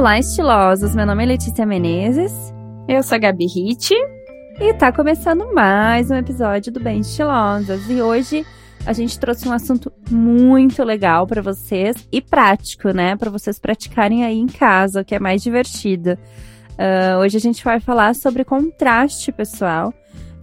Olá, 0.00 0.18
estilosos! 0.18 0.94
Meu 0.94 1.04
nome 1.04 1.24
é 1.24 1.26
Letícia 1.26 1.66
Menezes. 1.66 2.32
Eu 2.88 3.02
sou 3.02 3.16
a 3.16 3.18
Gabi 3.18 3.46
Ritt. 3.46 3.92
E 4.58 4.72
tá 4.72 4.90
começando 4.90 5.52
mais 5.52 6.10
um 6.10 6.14
episódio 6.14 6.72
do 6.72 6.80
Bem 6.80 7.00
Estilosas. 7.00 7.82
E 7.86 8.00
hoje 8.00 8.46
a 8.86 8.94
gente 8.94 9.20
trouxe 9.20 9.46
um 9.46 9.52
assunto 9.52 9.92
muito 10.10 10.82
legal 10.84 11.26
para 11.26 11.42
vocês 11.42 12.08
e 12.10 12.22
prático, 12.22 12.92
né? 12.92 13.14
Para 13.14 13.30
vocês 13.30 13.58
praticarem 13.58 14.24
aí 14.24 14.38
em 14.38 14.46
casa, 14.46 15.02
o 15.02 15.04
que 15.04 15.14
é 15.14 15.18
mais 15.18 15.42
divertido. 15.42 16.12
Uh, 16.78 17.18
hoje 17.18 17.36
a 17.36 17.40
gente 17.40 17.62
vai 17.62 17.78
falar 17.78 18.14
sobre 18.14 18.42
contraste, 18.42 19.30
pessoal, 19.30 19.92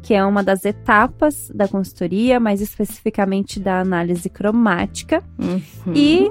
que 0.03 0.13
é 0.13 0.23
uma 0.23 0.43
das 0.43 0.65
etapas 0.65 1.51
da 1.51 1.67
consultoria, 1.67 2.39
mais 2.39 2.61
especificamente 2.61 3.59
da 3.59 3.79
análise 3.79 4.29
cromática. 4.29 5.23
Uhum. 5.39 5.93
E 5.95 6.29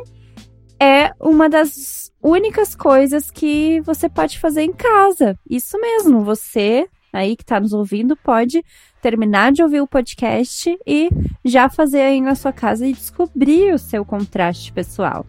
é 0.80 1.12
uma 1.20 1.48
das 1.48 2.12
únicas 2.22 2.74
coisas 2.74 3.30
que 3.30 3.80
você 3.82 4.08
pode 4.08 4.38
fazer 4.38 4.62
em 4.62 4.72
casa. 4.72 5.38
Isso 5.48 5.80
mesmo, 5.80 6.24
você 6.24 6.88
aí 7.12 7.34
que 7.34 7.42
está 7.42 7.58
nos 7.58 7.72
ouvindo 7.72 8.14
pode 8.16 8.62
terminar 9.00 9.52
de 9.52 9.62
ouvir 9.62 9.80
o 9.80 9.86
podcast 9.86 10.76
e 10.86 11.08
já 11.44 11.68
fazer 11.68 12.00
aí 12.00 12.20
na 12.20 12.34
sua 12.34 12.52
casa 12.52 12.86
e 12.86 12.92
descobrir 12.92 13.72
o 13.72 13.78
seu 13.78 14.04
contraste 14.04 14.72
pessoal. 14.72 15.24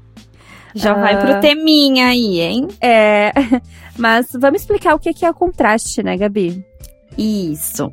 Já 0.75 0.95
uh, 0.95 0.99
vai 0.99 1.19
pro 1.19 1.39
teminha 1.39 2.07
aí, 2.07 2.39
hein? 2.39 2.67
É, 2.81 3.31
mas 3.97 4.27
vamos 4.33 4.61
explicar 4.61 4.95
o 4.95 4.99
que 4.99 5.25
é 5.25 5.29
o 5.29 5.33
contraste, 5.33 6.03
né, 6.03 6.17
Gabi? 6.17 6.63
Isso. 7.17 7.91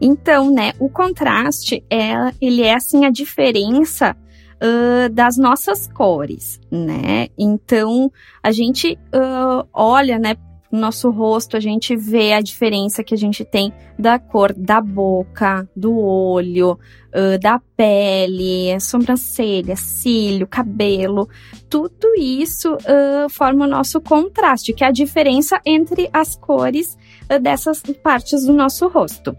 Então, 0.00 0.52
né, 0.52 0.72
o 0.78 0.88
contraste 0.88 1.84
é, 1.90 2.32
ele 2.40 2.62
é 2.62 2.74
assim 2.74 3.04
a 3.04 3.10
diferença 3.10 4.16
uh, 4.62 5.08
das 5.12 5.36
nossas 5.36 5.86
cores, 5.88 6.60
né? 6.70 7.28
Então, 7.38 8.10
a 8.42 8.50
gente 8.50 8.98
uh, 9.14 9.66
olha, 9.72 10.18
né, 10.18 10.36
no 10.70 10.80
nosso 10.80 11.10
rosto, 11.10 11.56
a 11.56 11.60
gente 11.60 11.96
vê 11.96 12.34
a 12.34 12.40
diferença 12.40 13.02
que 13.02 13.14
a 13.14 13.16
gente 13.16 13.44
tem 13.44 13.72
da 13.98 14.18
cor 14.18 14.52
da 14.52 14.80
boca, 14.80 15.68
do 15.74 15.98
olho, 15.98 16.78
uh, 17.08 17.38
da 17.40 17.60
pele, 17.76 18.78
sobrancelha, 18.78 19.76
cílio, 19.76 20.46
cabelo. 20.46 21.28
Tudo 21.70 22.14
isso 22.16 22.74
uh, 22.74 23.30
forma 23.30 23.64
o 23.64 23.68
nosso 23.68 24.00
contraste, 24.00 24.72
que 24.72 24.84
é 24.84 24.88
a 24.88 24.92
diferença 24.92 25.60
entre 25.64 26.08
as 26.12 26.36
cores 26.36 26.98
uh, 27.32 27.40
dessas 27.40 27.82
partes 28.02 28.44
do 28.44 28.52
nosso 28.52 28.88
rosto. 28.88 29.36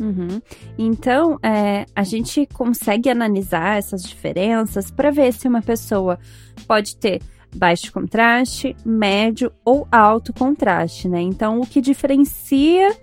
Uhum. 0.00 0.40
Então, 0.78 1.38
é, 1.42 1.84
a 1.94 2.02
gente 2.02 2.46
consegue 2.46 3.10
analisar 3.10 3.78
essas 3.78 4.02
diferenças 4.02 4.90
para 4.90 5.10
ver 5.10 5.32
se 5.32 5.46
uma 5.46 5.60
pessoa 5.60 6.18
pode 6.66 6.96
ter 6.96 7.20
baixo 7.54 7.92
contraste, 7.92 8.76
médio 8.84 9.52
ou 9.64 9.86
alto 9.90 10.32
contraste, 10.32 11.08
né? 11.08 11.20
Então, 11.20 11.60
o 11.60 11.66
que 11.66 11.80
diferencia 11.80 12.96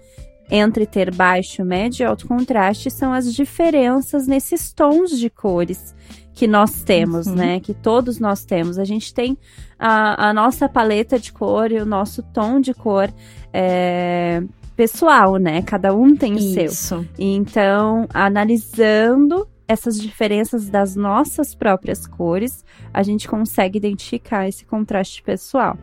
entre 0.49 0.85
ter 0.85 1.13
baixo, 1.13 1.63
médio 1.63 2.03
e 2.03 2.05
alto 2.05 2.27
contraste 2.27 2.89
são 2.89 3.11
as 3.11 3.33
diferenças 3.33 4.27
nesses 4.27 4.71
tons 4.71 5.17
de 5.19 5.29
cores 5.29 5.93
que 6.33 6.47
nós 6.47 6.83
temos, 6.83 7.27
uhum. 7.27 7.35
né? 7.35 7.59
Que 7.59 7.73
todos 7.73 8.19
nós 8.19 8.45
temos. 8.45 8.77
A 8.77 8.85
gente 8.85 9.13
tem 9.13 9.37
a, 9.77 10.29
a, 10.29 10.33
nossa 10.33 10.69
paleta 10.69 11.19
de 11.19 11.33
cor 11.33 11.71
e 11.71 11.79
o 11.79 11.85
nosso 11.85 12.23
tom 12.23 12.61
de 12.61 12.73
cor 12.73 13.11
é, 13.51 14.43
pessoal, 14.77 15.37
né? 15.37 15.63
Cada 15.63 15.93
um 15.93 16.15
tem 16.15 16.35
o 16.35 16.37
Isso. 16.37 16.75
seu. 16.75 17.05
Então, 17.17 18.07
analisando 18.13 19.47
essas 19.67 19.99
diferenças 19.99 20.69
das 20.69 20.95
nossas 20.95 21.53
próprias 21.53 22.05
cores, 22.07 22.63
a 22.93 23.03
gente 23.03 23.27
consegue 23.27 23.77
identificar 23.77 24.47
esse 24.47 24.63
contraste 24.63 25.21
pessoal. 25.23 25.77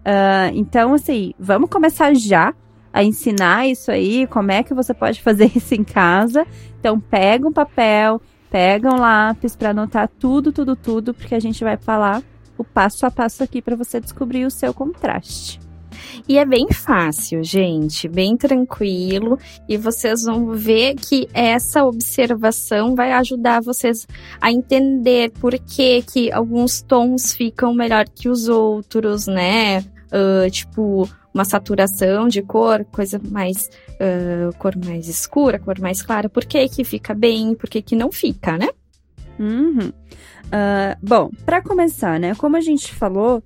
Uh, 0.00 0.50
então, 0.54 0.94
assim, 0.94 1.32
vamos 1.38 1.70
começar 1.70 2.14
já 2.14 2.52
a 2.92 3.04
ensinar 3.04 3.68
isso 3.68 3.90
aí, 3.92 4.26
como 4.26 4.50
é 4.50 4.62
que 4.62 4.74
você 4.74 4.92
pode 4.92 5.22
fazer 5.22 5.52
isso 5.54 5.74
em 5.74 5.84
casa. 5.84 6.44
Então, 6.80 6.98
pega 6.98 7.46
um 7.46 7.52
papel, 7.52 8.20
pega 8.50 8.92
um 8.92 8.98
lápis 8.98 9.54
para 9.54 9.70
anotar 9.70 10.08
tudo, 10.18 10.50
tudo, 10.50 10.74
tudo, 10.74 11.14
porque 11.14 11.34
a 11.34 11.40
gente 11.40 11.62
vai 11.62 11.76
falar 11.76 12.22
o 12.56 12.64
passo 12.64 13.06
a 13.06 13.10
passo 13.10 13.42
aqui 13.42 13.62
para 13.62 13.76
você 13.76 14.00
descobrir 14.00 14.46
o 14.46 14.50
seu 14.50 14.74
contraste. 14.74 15.60
E 16.28 16.38
é 16.38 16.44
bem 16.44 16.68
fácil, 16.72 17.42
gente, 17.42 18.08
bem 18.08 18.36
tranquilo. 18.36 19.38
E 19.68 19.76
vocês 19.76 20.22
vão 20.24 20.52
ver 20.52 20.94
que 20.94 21.28
essa 21.32 21.84
observação 21.84 22.94
vai 22.94 23.12
ajudar 23.12 23.60
vocês 23.60 24.06
a 24.40 24.50
entender 24.50 25.30
por 25.32 25.58
que, 25.58 26.02
que 26.02 26.32
alguns 26.32 26.82
tons 26.82 27.32
ficam 27.32 27.74
melhor 27.74 28.08
que 28.08 28.28
os 28.28 28.48
outros, 28.48 29.26
né? 29.26 29.80
Uh, 29.80 30.50
tipo, 30.50 31.08
uma 31.32 31.44
saturação 31.44 32.28
de 32.28 32.42
cor, 32.42 32.84
coisa 32.84 33.20
mais 33.30 33.70
uh, 33.92 34.56
cor 34.58 34.74
mais 34.76 35.08
escura, 35.08 35.58
cor 35.58 35.78
mais 35.80 36.02
clara, 36.02 36.28
por 36.28 36.44
que 36.44 36.68
que 36.68 36.84
fica 36.84 37.14
bem, 37.14 37.54
por 37.54 37.68
que 37.68 37.80
que 37.80 37.96
não 37.96 38.12
fica, 38.12 38.58
né? 38.58 38.68
Uhum. 39.38 39.88
Uh, 39.88 40.94
bom, 41.02 41.30
para 41.46 41.62
começar, 41.62 42.20
né? 42.20 42.34
Como 42.34 42.56
a 42.56 42.60
gente 42.60 42.94
falou, 42.94 43.42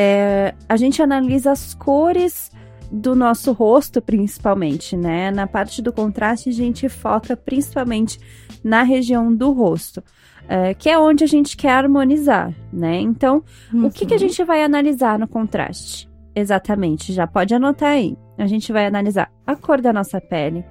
é, 0.00 0.54
a 0.68 0.76
gente 0.76 1.02
analisa 1.02 1.50
as 1.50 1.74
cores 1.74 2.52
do 2.88 3.16
nosso 3.16 3.50
rosto, 3.50 4.00
principalmente, 4.00 4.96
né? 4.96 5.32
Na 5.32 5.44
parte 5.44 5.82
do 5.82 5.92
contraste, 5.92 6.50
a 6.50 6.52
gente 6.52 6.88
foca 6.88 7.36
principalmente 7.36 8.20
na 8.62 8.84
região 8.84 9.34
do 9.34 9.50
rosto, 9.50 10.00
é, 10.48 10.72
que 10.72 10.88
é 10.88 10.96
onde 10.96 11.24
a 11.24 11.26
gente 11.26 11.56
quer 11.56 11.72
harmonizar, 11.72 12.54
né? 12.72 13.00
Então, 13.00 13.42
uhum. 13.74 13.86
o 13.86 13.90
que, 13.90 14.06
que 14.06 14.14
a 14.14 14.16
uhum. 14.16 14.20
gente 14.20 14.44
vai 14.44 14.62
analisar 14.62 15.18
no 15.18 15.26
contraste? 15.26 16.08
Exatamente, 16.32 17.12
já 17.12 17.26
pode 17.26 17.52
anotar 17.52 17.90
aí. 17.90 18.16
A 18.38 18.46
gente 18.46 18.72
vai 18.72 18.86
analisar 18.86 19.32
a 19.44 19.56
cor 19.56 19.80
da 19.80 19.92
nossa 19.92 20.20
pele, 20.20 20.64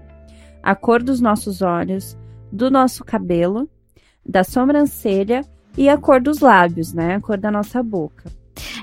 a 0.63 0.73
cor 0.73 1.03
dos 1.03 1.19
nossos 1.19 1.61
olhos, 1.61 2.17
do 2.49 2.71
nosso 2.71 3.03
cabelo, 3.03 3.69
da 4.25 4.45
sobrancelha 4.45 5.41
e 5.77 5.89
a 5.89 5.97
cor 5.97 6.21
dos 6.21 6.39
lábios, 6.39 6.93
né? 6.93 7.15
A 7.15 7.19
cor 7.19 7.37
da 7.37 7.51
nossa 7.51 7.83
boca. 7.83 8.31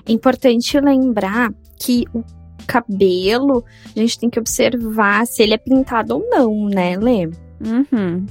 É 0.07 0.13
importante 0.13 0.79
lembrar 0.81 1.53
que 1.79 2.05
o 2.15 2.23
cabelo, 2.67 3.65
a 3.95 4.01
gente 4.01 4.19
tem 4.19 4.31
que 4.31 4.41
observar 4.41 5.27
se 5.27 5.43
ele 5.43 5.55
é 5.55 5.59
pintado 5.59 6.15
ou 6.17 6.29
não, 6.29 6.69
né, 6.69 6.97
Lê? 6.97 7.27
Uhum. 7.61 8.27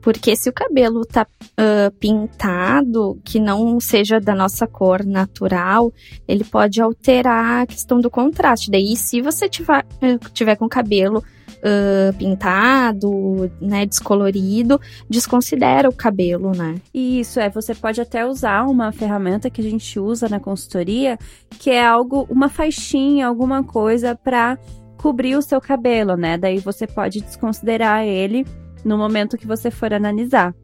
Porque 0.00 0.36
se 0.36 0.48
o 0.48 0.52
cabelo 0.52 1.04
tá 1.04 1.26
uh, 1.42 1.90
pintado, 1.98 3.20
que 3.24 3.40
não 3.40 3.80
seja 3.80 4.20
da 4.20 4.34
nossa 4.34 4.66
cor 4.66 5.04
natural, 5.04 5.92
ele 6.26 6.44
pode 6.44 6.80
alterar 6.80 7.62
a 7.62 7.66
questão 7.66 8.00
do 8.00 8.10
contraste. 8.10 8.70
Daí, 8.70 8.96
se 8.96 9.20
você 9.20 9.48
tiver, 9.48 9.84
tiver 10.32 10.56
com 10.56 10.68
cabelo 10.68 11.22
uh, 11.58 12.16
pintado, 12.16 13.50
né, 13.60 13.86
descolorido, 13.86 14.80
desconsidera 15.08 15.88
o 15.88 15.92
cabelo, 15.92 16.52
né? 16.52 16.76
Isso, 16.92 17.40
é, 17.40 17.48
você 17.48 17.74
pode 17.74 18.00
até 18.00 18.26
usar 18.26 18.64
uma 18.64 18.92
ferramenta 18.92 19.50
que 19.50 19.60
a 19.60 19.64
gente 19.64 19.98
usa 19.98 20.28
na 20.28 20.40
consultoria, 20.40 21.18
que 21.58 21.70
é 21.70 21.84
algo, 21.84 22.26
uma 22.30 22.48
faixinha, 22.48 23.26
alguma 23.26 23.62
coisa 23.62 24.14
para 24.14 24.58
cobrir 24.96 25.36
o 25.36 25.42
seu 25.42 25.60
cabelo, 25.60 26.16
né? 26.16 26.36
Daí 26.36 26.58
você 26.58 26.86
pode 26.86 27.20
desconsiderar 27.20 28.04
ele 28.04 28.44
no 28.84 28.98
momento 28.98 29.38
que 29.38 29.46
você 29.46 29.70
for 29.70 29.92
analisar. 29.92 30.54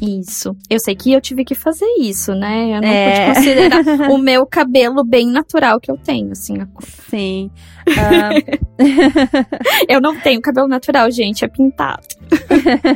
Isso. 0.00 0.56
Eu 0.68 0.80
sei 0.80 0.94
que 0.94 1.12
eu 1.12 1.20
tive 1.20 1.44
que 1.44 1.54
fazer 1.54 1.86
isso, 2.00 2.34
né? 2.34 2.76
Eu 2.76 2.80
não 2.80 2.88
é. 2.88 3.26
pude 3.26 3.34
considerar 3.36 4.10
o 4.10 4.18
meu 4.18 4.46
cabelo 4.46 5.04
bem 5.04 5.26
natural 5.26 5.80
que 5.80 5.90
eu 5.90 5.96
tenho, 5.96 6.32
assim. 6.32 6.60
A... 6.60 6.68
Sim. 7.08 7.50
Uh... 7.88 8.74
eu 9.88 10.00
não 10.00 10.18
tenho 10.20 10.40
cabelo 10.40 10.66
natural, 10.66 11.10
gente, 11.10 11.44
é 11.44 11.48
pintado. 11.48 12.06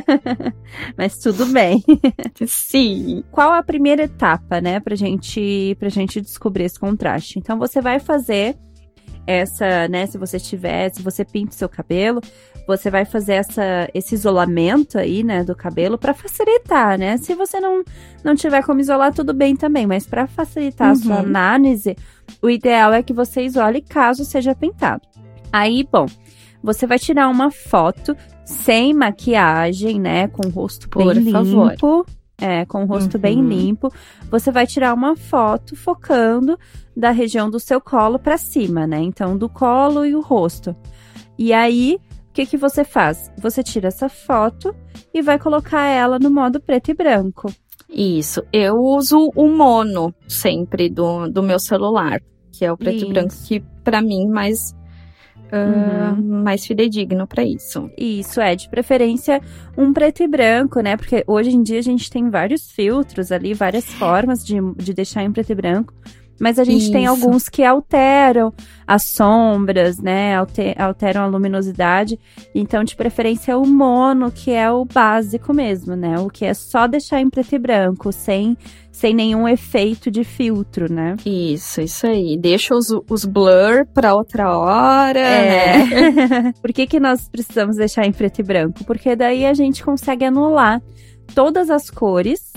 Mas 0.97 1.17
tudo 1.17 1.45
bem. 1.47 1.83
Sim. 2.45 3.23
Qual 3.31 3.53
a 3.53 3.63
primeira 3.63 4.03
etapa, 4.03 4.59
né, 4.59 4.79
pra 4.79 4.95
gente, 4.95 5.75
pra 5.79 5.89
gente 5.89 6.19
descobrir 6.21 6.65
esse 6.65 6.79
contraste? 6.79 7.39
Então, 7.39 7.57
você 7.57 7.81
vai 7.81 7.99
fazer 7.99 8.57
essa, 9.25 9.87
né, 9.87 10.07
se 10.07 10.17
você 10.17 10.39
tiver, 10.39 10.89
se 10.89 11.03
você 11.03 11.23
pinta 11.23 11.51
o 11.51 11.55
seu 11.55 11.69
cabelo, 11.69 12.19
você 12.69 12.91
vai 12.91 13.03
fazer 13.03 13.33
essa, 13.33 13.89
esse 13.95 14.13
isolamento 14.13 14.99
aí, 14.99 15.23
né, 15.23 15.43
do 15.43 15.55
cabelo 15.55 15.97
para 15.97 16.13
facilitar, 16.13 16.99
né? 16.99 17.17
Se 17.17 17.33
você 17.33 17.59
não, 17.59 17.83
não 18.23 18.35
tiver 18.35 18.63
como 18.63 18.79
isolar, 18.79 19.11
tudo 19.11 19.33
bem 19.33 19.55
também, 19.55 19.87
mas 19.87 20.05
para 20.05 20.27
facilitar 20.27 20.89
uhum. 20.89 20.93
a 20.93 20.95
sua 20.95 21.15
uhum. 21.15 21.21
análise, 21.21 21.95
o 22.39 22.47
ideal 22.47 22.93
é 22.93 23.01
que 23.01 23.11
você 23.11 23.41
isole 23.41 23.81
caso 23.81 24.23
seja 24.23 24.53
pintado. 24.53 25.01
Aí, 25.51 25.83
bom, 25.91 26.05
você 26.61 26.85
vai 26.85 26.99
tirar 26.99 27.27
uma 27.27 27.49
foto 27.49 28.15
sem 28.45 28.93
maquiagem, 28.93 29.99
né, 29.99 30.27
com 30.27 30.47
o 30.47 30.51
rosto 30.51 30.87
Por 30.89 31.15
bem 31.15 31.31
favor. 31.31 31.71
limpo. 31.71 32.05
É, 32.41 32.65
com 32.65 32.83
o 32.83 32.85
rosto 32.85 33.15
uhum. 33.15 33.21
bem 33.21 33.41
limpo. 33.41 33.91
Você 34.29 34.49
vai 34.49 34.65
tirar 34.65 34.93
uma 34.93 35.13
foto 35.17 35.75
focando 35.75 36.57
da 36.95 37.11
região 37.11 37.49
do 37.49 37.59
seu 37.59 37.81
colo 37.81 38.17
para 38.17 38.37
cima, 38.37 38.87
né? 38.87 38.97
Então, 39.01 39.37
do 39.37 39.49
colo 39.49 40.05
e 40.05 40.15
o 40.15 40.21
rosto. 40.21 40.73
E 41.37 41.51
aí, 41.51 41.99
que, 42.39 42.45
que 42.45 42.57
você 42.57 42.85
faz? 42.85 43.29
Você 43.37 43.61
tira 43.61 43.89
essa 43.89 44.07
foto 44.07 44.73
e 45.13 45.21
vai 45.21 45.37
colocar 45.37 45.85
ela 45.85 46.17
no 46.17 46.29
modo 46.29 46.61
preto 46.61 46.89
e 46.91 46.93
branco. 46.93 47.51
Isso. 47.89 48.41
Eu 48.53 48.75
uso 48.77 49.31
o 49.35 49.49
mono 49.49 50.13
sempre 50.27 50.89
do, 50.89 51.27
do 51.27 51.43
meu 51.43 51.59
celular. 51.59 52.21
Que 52.51 52.63
é 52.63 52.71
o 52.71 52.77
preto 52.77 52.97
Isso. 52.97 53.05
e 53.05 53.13
branco 53.13 53.33
que, 53.45 53.59
pra 53.83 54.01
mim, 54.01 54.27
mais, 54.27 54.73
ah, 55.51 56.15
mais 56.17 56.65
fidedigno 56.65 57.27
pra 57.27 57.43
isso. 57.43 57.89
Isso, 57.97 58.39
é, 58.39 58.55
de 58.55 58.69
preferência 58.69 59.41
um 59.77 59.91
preto 59.91 60.23
e 60.23 60.27
branco, 60.27 60.79
né? 60.81 60.95
Porque 60.95 61.23
hoje 61.27 61.49
em 61.49 61.61
dia 61.61 61.79
a 61.79 61.83
gente 61.83 62.09
tem 62.09 62.29
vários 62.29 62.71
filtros 62.71 63.31
ali, 63.31 63.53
várias 63.53 63.85
formas 63.85 64.45
de, 64.45 64.55
de 64.75 64.93
deixar 64.93 65.23
em 65.23 65.31
preto 65.31 65.51
e 65.51 65.55
branco. 65.55 65.93
Mas 66.39 66.57
a 66.57 66.63
gente 66.63 66.91
tem 66.91 67.03
Isso. 67.03 67.11
alguns 67.11 67.49
que 67.49 67.63
alteram 67.63 68.53
as 68.87 69.03
sombras, 69.03 69.97
né? 69.99 70.35
alte- 70.35 70.75
Alteram 70.77 71.23
a 71.23 71.27
luminosidade. 71.27 72.17
Então, 72.55 72.83
de 72.83 72.95
preferência, 72.95 73.57
o 73.57 73.65
mono, 73.67 74.31
que 74.31 74.51
é 74.51 74.71
o 74.71 74.85
básico 74.85 75.53
mesmo, 75.53 75.95
né? 75.95 76.17
O 76.19 76.29
que 76.29 76.45
é 76.45 76.53
só 76.53 76.87
deixar 76.87 77.19
em 77.19 77.29
preto 77.29 77.53
e 77.55 77.59
branco, 77.59 78.11
sem, 78.11 78.57
sem 78.91 79.13
nenhum 79.13 79.47
efeito 79.47 80.09
de 80.09 80.23
filtro, 80.23 80.91
né? 80.91 81.15
Isso, 81.25 81.81
isso 81.81 82.07
aí. 82.07 82.37
Deixa 82.37 82.73
os, 82.73 82.87
os 83.09 83.25
blur 83.25 83.85
pra 83.93 84.15
outra 84.15 84.57
hora, 84.57 85.19
É. 85.19 85.77
né? 85.77 86.53
Por 86.61 86.71
que, 86.73 86.87
que 86.87 86.99
nós 86.99 87.27
precisamos 87.29 87.75
deixar 87.75 88.05
em 88.05 88.11
preto 88.11 88.39
e 88.39 88.43
branco? 88.43 88.83
Porque 88.85 89.15
daí 89.15 89.45
a 89.45 89.53
gente 89.53 89.83
consegue 89.83 90.25
anular 90.25 90.81
todas 91.35 91.69
as 91.69 91.89
cores 91.89 92.51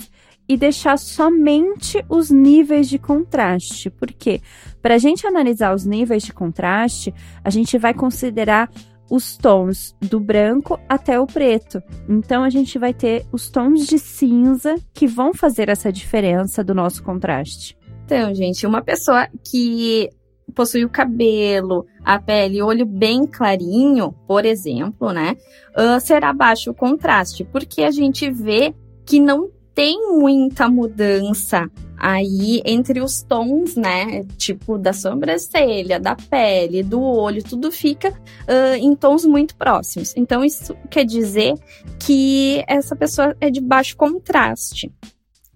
e 0.47 0.57
deixar 0.57 0.97
somente 0.97 2.03
os 2.09 2.29
níveis 2.29 2.89
de 2.89 2.99
contraste. 2.99 3.89
Por 3.89 4.11
quê? 4.11 4.41
Para 4.81 4.95
a 4.95 4.97
gente 4.97 5.25
analisar 5.25 5.73
os 5.73 5.85
níveis 5.85 6.23
de 6.23 6.33
contraste, 6.33 7.13
a 7.43 7.49
gente 7.49 7.77
vai 7.77 7.93
considerar 7.93 8.69
os 9.09 9.37
tons 9.37 9.95
do 10.01 10.19
branco 10.19 10.79
até 10.89 11.19
o 11.19 11.25
preto. 11.25 11.81
Então 12.09 12.43
a 12.43 12.49
gente 12.49 12.79
vai 12.79 12.93
ter 12.93 13.25
os 13.31 13.49
tons 13.49 13.85
de 13.85 13.99
cinza 13.99 14.75
que 14.93 15.07
vão 15.07 15.33
fazer 15.33 15.69
essa 15.69 15.91
diferença 15.91 16.63
do 16.63 16.73
nosso 16.73 17.03
contraste. 17.03 17.77
Então, 18.05 18.33
gente, 18.33 18.65
uma 18.65 18.81
pessoa 18.81 19.27
que 19.49 20.09
possui 20.53 20.83
o 20.83 20.89
cabelo, 20.89 21.85
a 22.03 22.19
pele 22.19 22.57
e 22.57 22.61
olho 22.61 22.85
bem 22.85 23.25
clarinho, 23.25 24.13
por 24.27 24.45
exemplo, 24.45 25.11
né? 25.11 25.37
ah, 25.75 25.99
será 25.99 26.33
baixo 26.33 26.71
o 26.71 26.75
contraste, 26.75 27.43
porque 27.43 27.83
a 27.83 27.91
gente 27.91 28.29
vê 28.29 28.73
que 29.05 29.19
não 29.19 29.49
tem 29.75 30.17
muita 30.17 30.69
mudança 30.69 31.69
aí 31.97 32.61
entre 32.65 33.01
os 33.01 33.21
tons, 33.23 33.75
né? 33.75 34.23
Tipo, 34.37 34.77
da 34.77 34.93
sobrancelha, 34.93 35.99
da 35.99 36.15
pele, 36.15 36.83
do 36.83 37.01
olho, 37.01 37.43
tudo 37.43 37.71
fica 37.71 38.13
ah, 38.47 38.77
em 38.77 38.95
tons 38.95 39.25
muito 39.25 39.55
próximos. 39.55 40.13
Então, 40.15 40.43
isso 40.43 40.75
quer 40.89 41.05
dizer 41.05 41.53
que 41.99 42.63
essa 42.67 42.95
pessoa 42.95 43.35
é 43.39 43.49
de 43.49 43.61
baixo 43.61 43.95
contraste. 43.95 44.91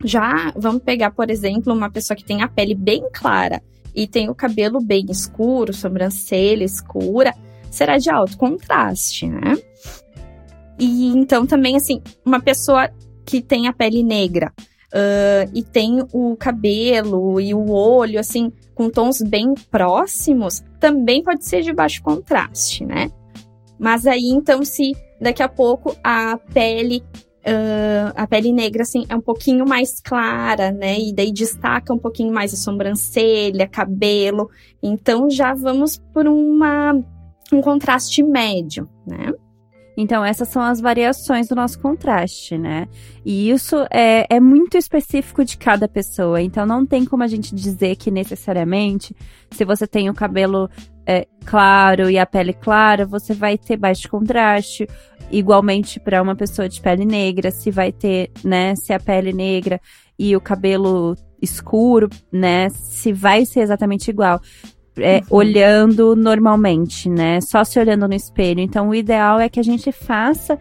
Já 0.03 0.53
vamos 0.55 0.83
pegar, 0.83 1.11
por 1.11 1.29
exemplo, 1.29 1.73
uma 1.73 1.89
pessoa 1.89 2.15
que 2.15 2.23
tem 2.23 2.41
a 2.41 2.47
pele 2.47 2.75
bem 2.75 3.03
clara 3.11 3.61
e 3.93 4.07
tem 4.07 4.29
o 4.29 4.35
cabelo 4.35 4.79
bem 4.79 5.05
escuro, 5.09 5.73
sobrancelha 5.73 6.63
escura, 6.63 7.33
será 7.69 7.97
de 7.97 8.09
alto 8.09 8.37
contraste, 8.37 9.27
né? 9.27 9.57
E 10.79 11.07
então 11.07 11.45
também, 11.47 11.75
assim, 11.75 12.01
uma 12.23 12.39
pessoa 12.39 12.89
que 13.27 13.41
tem 13.41 13.67
a 13.67 13.73
pele 13.73 14.01
negra 14.01 14.53
ah, 14.93 15.47
e 15.53 15.61
tem 15.63 16.03
o 16.13 16.35
cabelo 16.35 17.39
e 17.39 17.53
o 17.53 17.69
olho, 17.69 18.19
assim, 18.19 18.51
com 18.73 18.89
tons 18.89 19.21
bem 19.21 19.53
próximos, 19.69 20.63
também 20.79 21.21
pode 21.23 21.45
ser 21.45 21.61
de 21.61 21.73
baixo 21.73 22.01
contraste, 22.01 22.85
né? 22.85 23.11
Mas 23.79 24.07
aí, 24.07 24.29
então, 24.29 24.63
se 24.63 24.93
daqui 25.21 25.43
a 25.43 25.49
pouco 25.49 25.95
a 26.03 26.37
pele 26.53 27.03
ah, 27.45 28.13
a 28.15 28.27
pele 28.27 28.51
negra, 28.51 28.83
assim, 28.83 29.05
é 29.09 29.15
um 29.15 29.21
pouquinho 29.21 29.67
mais 29.67 29.99
clara, 30.01 30.71
né? 30.71 30.99
E 30.99 31.13
daí 31.13 31.31
destaca 31.31 31.93
um 31.93 31.99
pouquinho 31.99 32.33
mais 32.33 32.53
a 32.53 32.57
sobrancelha, 32.57 33.67
cabelo. 33.67 34.49
Então 34.81 35.29
já 35.29 35.53
vamos 35.53 35.97
por 36.13 36.27
uma, 36.27 36.93
um 37.51 37.61
contraste 37.61 38.23
médio, 38.23 38.89
né? 39.05 39.33
Então, 39.99 40.23
essas 40.23 40.49
são 40.49 40.61
as 40.61 40.79
variações 40.79 41.47
do 41.47 41.55
nosso 41.55 41.79
contraste, 41.79 42.55
né? 42.55 42.87
E 43.25 43.49
isso 43.49 43.75
é, 43.91 44.27
é 44.29 44.39
muito 44.39 44.77
específico 44.77 45.43
de 45.43 45.57
cada 45.57 45.87
pessoa. 45.87 46.39
Então, 46.39 46.67
não 46.67 46.85
tem 46.85 47.03
como 47.03 47.23
a 47.23 47.27
gente 47.27 47.55
dizer 47.55 47.95
que 47.95 48.11
necessariamente, 48.11 49.15
se 49.49 49.65
você 49.65 49.87
tem 49.87 50.07
o 50.07 50.13
cabelo 50.13 50.69
é, 51.03 51.25
claro 51.43 52.11
e 52.11 52.19
a 52.19 52.27
pele 52.27 52.53
clara, 52.53 53.07
você 53.07 53.33
vai 53.33 53.57
ter 53.57 53.75
baixo 53.75 54.07
contraste. 54.07 54.87
Igualmente, 55.31 55.99
para 55.99 56.21
uma 56.21 56.35
pessoa 56.35 56.69
de 56.69 56.79
pele 56.79 57.03
negra, 57.03 57.49
se 57.49 57.71
vai 57.71 57.91
ter, 57.91 58.29
né? 58.43 58.75
Se 58.75 58.93
a 58.93 58.99
pele 58.99 59.33
negra 59.33 59.81
e 60.17 60.35
o 60.35 60.41
cabelo 60.41 61.15
escuro, 61.41 62.07
né? 62.31 62.69
Se 62.69 63.11
vai 63.11 63.45
ser 63.45 63.61
exatamente 63.61 64.11
igual 64.11 64.39
é, 64.99 65.21
olhando 65.29 66.15
normalmente, 66.15 67.09
né? 67.09 67.39
Só 67.41 67.63
se 67.63 67.79
olhando 67.79 68.07
no 68.07 68.13
espelho. 68.13 68.59
Então, 68.59 68.89
o 68.89 68.95
ideal 68.95 69.39
é 69.39 69.49
que 69.49 69.59
a 69.59 69.63
gente 69.63 69.91
faça 69.91 70.57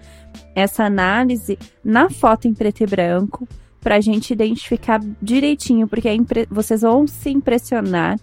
essa 0.55 0.85
análise 0.85 1.59
na 1.85 2.11
foto 2.11 2.47
em 2.49 2.55
preto 2.55 2.83
e 2.83 2.87
branco 2.87 3.49
para 3.81 3.97
a 3.97 4.01
gente 4.01 4.33
identificar 4.33 5.01
direitinho, 5.23 5.87
porque 5.87 6.09
é 6.09 6.15
impre- 6.15 6.49
vocês 6.51 6.83
vão 6.83 7.07
se 7.07 7.31
impressionar 7.31 8.19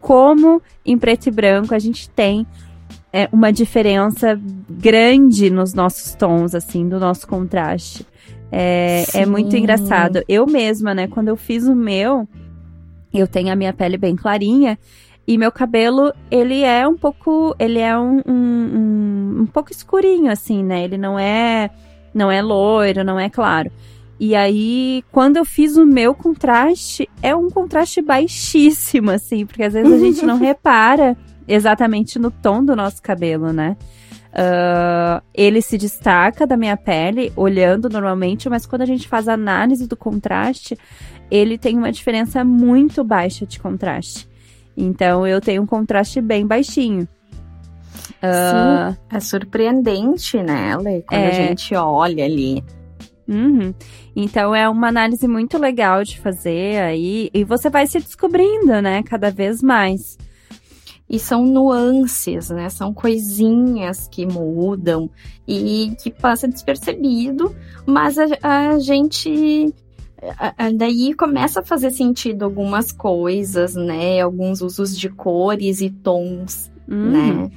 como 0.00 0.60
em 0.84 0.98
preto 0.98 1.28
e 1.28 1.30
branco 1.30 1.74
a 1.74 1.78
gente 1.78 2.08
tem 2.10 2.46
é, 3.12 3.28
uma 3.30 3.52
diferença 3.52 4.40
grande 4.68 5.50
nos 5.50 5.74
nossos 5.74 6.14
tons, 6.14 6.54
assim, 6.54 6.88
do 6.88 6.98
nosso 6.98 7.26
contraste. 7.28 8.06
É, 8.50 9.04
é 9.14 9.26
muito 9.26 9.54
engraçado. 9.56 10.22
Eu 10.28 10.46
mesma, 10.46 10.94
né, 10.94 11.06
quando 11.06 11.28
eu 11.28 11.36
fiz 11.36 11.66
o 11.66 11.74
meu, 11.74 12.26
eu 13.12 13.26
tenho 13.26 13.52
a 13.52 13.56
minha 13.56 13.72
pele 13.72 13.98
bem 13.98 14.16
clarinha 14.16 14.78
e 15.26 15.38
meu 15.38 15.52
cabelo, 15.52 16.12
ele 16.30 16.62
é 16.62 16.86
um 16.86 16.96
pouco, 16.96 17.54
ele 17.58 17.78
é 17.78 17.96
um, 17.96 18.20
um, 18.26 19.36
um, 19.42 19.46
pouco 19.46 19.70
escurinho, 19.70 20.30
assim, 20.30 20.62
né? 20.62 20.82
Ele 20.84 20.98
não 20.98 21.18
é, 21.18 21.70
não 22.12 22.30
é 22.30 22.42
loiro, 22.42 23.04
não 23.04 23.18
é 23.18 23.30
claro. 23.30 23.70
E 24.18 24.34
aí, 24.34 25.04
quando 25.10 25.36
eu 25.36 25.44
fiz 25.44 25.76
o 25.76 25.86
meu 25.86 26.14
contraste, 26.14 27.08
é 27.22 27.34
um 27.34 27.50
contraste 27.50 28.02
baixíssimo, 28.02 29.10
assim, 29.10 29.46
porque 29.46 29.64
às 29.64 29.72
vezes 29.72 29.92
a 29.92 29.98
gente 29.98 30.24
não 30.24 30.38
repara 30.38 31.16
exatamente 31.46 32.18
no 32.18 32.30
tom 32.30 32.64
do 32.64 32.76
nosso 32.76 33.02
cabelo, 33.02 33.52
né? 33.52 33.76
Ah, 34.32 35.22
ele 35.34 35.60
se 35.60 35.76
destaca 35.76 36.46
da 36.46 36.56
minha 36.56 36.76
pele, 36.76 37.32
olhando 37.36 37.88
normalmente, 37.88 38.48
mas 38.48 38.64
quando 38.64 38.82
a 38.82 38.86
gente 38.86 39.06
faz 39.06 39.28
a 39.28 39.34
análise 39.34 39.86
do 39.86 39.96
contraste, 39.96 40.76
ele 41.30 41.58
tem 41.58 41.76
uma 41.76 41.92
diferença 41.92 42.44
muito 42.44 43.04
baixa 43.04 43.46
de 43.46 43.60
contraste. 43.60 44.28
Então, 44.76 45.26
eu 45.26 45.40
tenho 45.40 45.62
um 45.62 45.66
contraste 45.66 46.20
bem 46.20 46.46
baixinho. 46.46 47.06
Ah, 48.22 48.92
Sim, 48.92 49.16
é 49.16 49.20
surpreendente, 49.20 50.42
né, 50.42 50.76
Lê? 50.76 51.02
Quando 51.02 51.20
a 51.20 51.28
É. 51.28 51.32
gente 51.32 51.74
olha 51.74 52.24
ali. 52.24 52.62
Uhum. 53.28 53.72
Então 54.14 54.54
é 54.54 54.68
uma 54.68 54.88
análise 54.88 55.26
muito 55.26 55.56
legal 55.56 56.02
de 56.04 56.18
fazer 56.20 56.80
aí 56.82 57.30
e 57.32 57.44
você 57.44 57.70
vai 57.70 57.86
se 57.86 57.98
descobrindo, 57.98 58.82
né, 58.82 59.02
cada 59.02 59.30
vez 59.30 59.62
mais. 59.62 60.18
E 61.08 61.18
são 61.18 61.44
nuances, 61.44 62.48
né? 62.50 62.68
São 62.70 62.92
coisinhas 62.94 64.08
que 64.08 64.24
mudam 64.24 65.10
e 65.46 65.94
que 66.02 66.10
passa 66.10 66.48
despercebido, 66.48 67.54
mas 67.84 68.16
a, 68.18 68.26
a 68.42 68.78
gente. 68.78 69.74
Daí 70.76 71.14
começa 71.14 71.60
a 71.60 71.64
fazer 71.64 71.90
sentido 71.90 72.44
algumas 72.44 72.92
coisas, 72.92 73.74
né? 73.74 74.20
Alguns 74.20 74.60
usos 74.60 74.98
de 74.98 75.08
cores 75.08 75.80
e 75.80 75.90
tons, 75.90 76.70
Uhum. 76.88 77.10
né? 77.10 77.50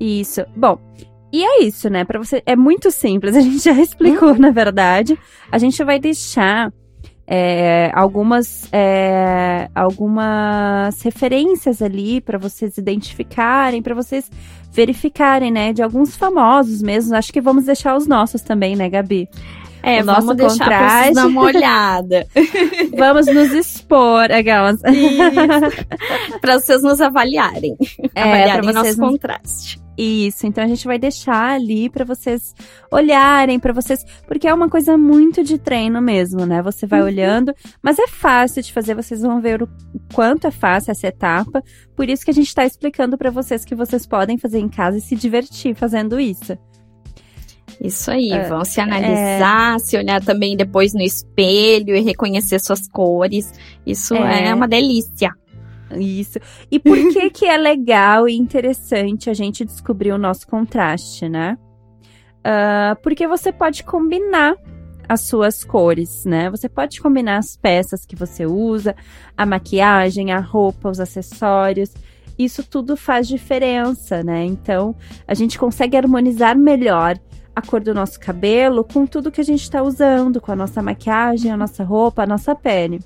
Isso. 0.00 0.44
Bom, 0.56 0.78
e 1.32 1.44
é 1.44 1.62
isso, 1.62 1.88
né? 1.90 2.04
Para 2.04 2.18
você 2.18 2.42
é 2.46 2.56
muito 2.56 2.90
simples. 2.90 3.34
A 3.36 3.40
gente 3.40 3.62
já 3.62 3.72
explicou, 3.72 4.38
na 4.38 4.50
verdade. 4.50 5.18
A 5.50 5.58
gente 5.58 5.82
vai 5.84 5.98
deixar 5.98 6.72
é, 7.26 7.90
algumas 7.94 8.68
é, 8.72 9.68
algumas 9.74 11.02
referências 11.02 11.82
ali 11.82 12.20
para 12.20 12.38
vocês 12.38 12.78
identificarem, 12.78 13.82
para 13.82 13.94
vocês 13.94 14.30
verificarem, 14.72 15.50
né? 15.50 15.72
De 15.72 15.82
alguns 15.82 16.16
famosos 16.16 16.80
mesmo. 16.80 17.14
Acho 17.14 17.32
que 17.32 17.40
vamos 17.40 17.64
deixar 17.64 17.96
os 17.96 18.06
nossos 18.06 18.40
também, 18.40 18.74
né, 18.76 18.88
Gabi? 18.88 19.28
É, 19.88 20.02
O 20.02 20.04
nosso 20.04 20.20
vamos 20.20 20.36
deixar 20.36 20.64
contraste. 20.64 21.14
dar 21.14 21.26
uma 21.26 21.42
olhada. 21.42 22.26
Vamos 22.96 23.26
nos 23.26 23.52
expor, 23.52 24.30
aquelas. 24.32 24.80
para 26.40 26.58
vocês 26.58 26.82
nos 26.82 27.00
avaliarem. 27.00 27.76
É, 28.14 28.22
avaliarem 28.22 28.72
nosso 28.72 29.00
nos- 29.00 29.10
contraste. 29.12 29.80
Isso, 30.00 30.46
então 30.46 30.62
a 30.62 30.66
gente 30.68 30.86
vai 30.86 30.96
deixar 30.96 31.54
ali 31.56 31.90
pra 31.90 32.04
vocês 32.04 32.54
olharem, 32.88 33.58
pra 33.58 33.72
vocês, 33.72 34.04
porque 34.28 34.46
é 34.46 34.54
uma 34.54 34.68
coisa 34.68 34.96
muito 34.96 35.42
de 35.42 35.58
treino 35.58 36.00
mesmo, 36.00 36.46
né? 36.46 36.62
Você 36.62 36.86
vai 36.86 37.02
olhando, 37.02 37.52
mas 37.82 37.98
é 37.98 38.06
fácil 38.06 38.62
de 38.62 38.72
fazer, 38.72 38.94
vocês 38.94 39.22
vão 39.22 39.40
ver 39.40 39.60
o 39.60 39.68
quanto 40.14 40.46
é 40.46 40.52
fácil 40.52 40.92
essa 40.92 41.08
etapa. 41.08 41.64
Por 41.96 42.08
isso 42.08 42.24
que 42.24 42.30
a 42.30 42.34
gente 42.34 42.54
tá 42.54 42.64
explicando 42.64 43.18
pra 43.18 43.30
vocês 43.32 43.64
que 43.64 43.74
vocês 43.74 44.06
podem 44.06 44.38
fazer 44.38 44.60
em 44.60 44.68
casa 44.68 44.98
e 44.98 45.00
se 45.00 45.16
divertir 45.16 45.74
fazendo 45.74 46.20
isso. 46.20 46.56
Isso 47.80 48.10
aí, 48.10 48.30
É, 48.32 48.48
vão 48.48 48.64
se 48.64 48.80
analisar, 48.80 49.78
se 49.78 49.96
olhar 49.96 50.22
também 50.22 50.56
depois 50.56 50.92
no 50.92 51.02
espelho 51.02 51.94
e 51.94 52.00
reconhecer 52.00 52.58
suas 52.58 52.88
cores. 52.88 53.52
Isso 53.86 54.14
É. 54.14 54.48
é, 54.48 54.54
uma 54.54 54.66
delícia. 54.66 55.30
Isso. 55.96 56.38
E 56.70 56.78
por 56.78 56.96
que 57.12 57.30
que 57.30 57.46
é 57.46 57.56
legal 57.56 58.28
e 58.28 58.36
interessante 58.36 59.30
a 59.30 59.34
gente 59.34 59.64
descobrir 59.64 60.12
o 60.12 60.18
nosso 60.18 60.46
contraste, 60.46 61.28
né? 61.28 61.56
Uh, 62.40 63.00
porque 63.02 63.26
você 63.26 63.52
pode 63.52 63.84
combinar 63.84 64.56
as 65.08 65.22
suas 65.22 65.64
cores, 65.64 66.24
né? 66.26 66.50
Você 66.50 66.68
pode 66.68 67.00
combinar 67.00 67.38
as 67.38 67.56
peças 67.56 68.04
que 68.04 68.14
você 68.14 68.44
usa, 68.44 68.94
a 69.36 69.46
maquiagem, 69.46 70.32
a 70.32 70.40
roupa, 70.40 70.90
os 70.90 71.00
acessórios. 71.00 71.94
Isso 72.38 72.62
tudo 72.62 72.96
faz 72.96 73.26
diferença, 73.26 74.22
né? 74.22 74.44
Então, 74.44 74.94
a 75.26 75.34
gente 75.34 75.58
consegue 75.58 75.96
harmonizar 75.96 76.56
melhor 76.56 77.18
a 77.58 77.62
cor 77.62 77.80
do 77.80 77.92
nosso 77.92 78.18
cabelo 78.18 78.84
com 78.84 79.04
tudo 79.04 79.30
que 79.30 79.40
a 79.40 79.44
gente 79.44 79.62
está 79.62 79.82
usando, 79.82 80.40
com 80.40 80.52
a 80.52 80.56
nossa 80.56 80.80
maquiagem, 80.80 81.50
a 81.50 81.56
nossa 81.56 81.84
roupa, 81.84 82.22
a 82.22 82.26
nossa 82.26 82.54
pele. 82.54 83.00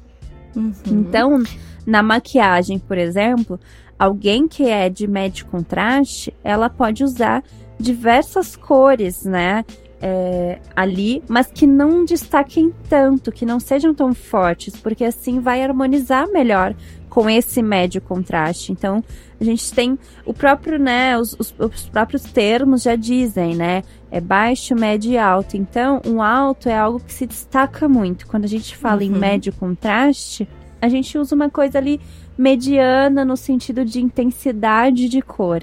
Uhum. 0.54 0.73
Então, 0.87 1.42
na 1.87 2.02
maquiagem, 2.02 2.78
por 2.78 2.99
exemplo, 2.99 3.59
alguém 3.99 4.47
que 4.47 4.64
é 4.68 4.88
de 4.88 5.06
médio 5.06 5.47
contraste, 5.47 6.35
ela 6.44 6.68
pode 6.68 7.02
usar 7.02 7.42
diversas 7.78 8.54
cores, 8.54 9.25
né? 9.25 9.64
É, 10.04 10.59
ali, 10.75 11.23
mas 11.28 11.47
que 11.47 11.64
não 11.64 12.04
destaquem 12.04 12.75
tanto, 12.88 13.30
que 13.30 13.47
não 13.47 13.61
sejam 13.61 13.94
tão 13.94 14.12
fortes, 14.12 14.76
porque 14.76 15.04
assim 15.04 15.38
vai 15.38 15.62
harmonizar 15.62 16.26
melhor 16.28 16.75
com 17.12 17.28
esse 17.28 17.62
médio 17.62 18.00
contraste. 18.00 18.73
Então, 18.73 19.04
a 19.38 19.44
gente 19.44 19.71
tem 19.73 19.99
o 20.25 20.32
próprio, 20.32 20.78
né, 20.78 21.18
os, 21.18 21.37
os, 21.38 21.54
os, 21.59 21.87
próprios 21.87 22.23
termos 22.23 22.82
já 22.82 22.97
dizem, 22.97 23.54
né, 23.54 23.82
é 24.11 24.18
baixo, 24.18 24.75
médio 24.75 25.12
e 25.12 25.18
alto. 25.18 25.56
Então, 25.56 26.00
um 26.06 26.23
alto 26.23 26.71
é 26.71 26.76
algo 26.76 26.99
que 26.99 27.12
se 27.12 27.26
destaca 27.26 27.87
muito. 27.87 28.26
Quando 28.26 28.44
a 28.44 28.49
gente 28.49 28.75
fala 28.75 29.02
uhum. 29.02 29.09
em 29.09 29.11
médio 29.11 29.52
contraste, 29.52 30.49
a 30.80 30.88
gente 30.88 31.18
usa 31.18 31.35
uma 31.35 31.50
coisa 31.50 31.76
ali 31.76 32.00
mediana 32.37 33.25
no 33.26 33.37
sentido 33.37 33.85
de 33.85 34.00
intensidade 34.00 35.09
de 35.09 35.21
cor. 35.21 35.62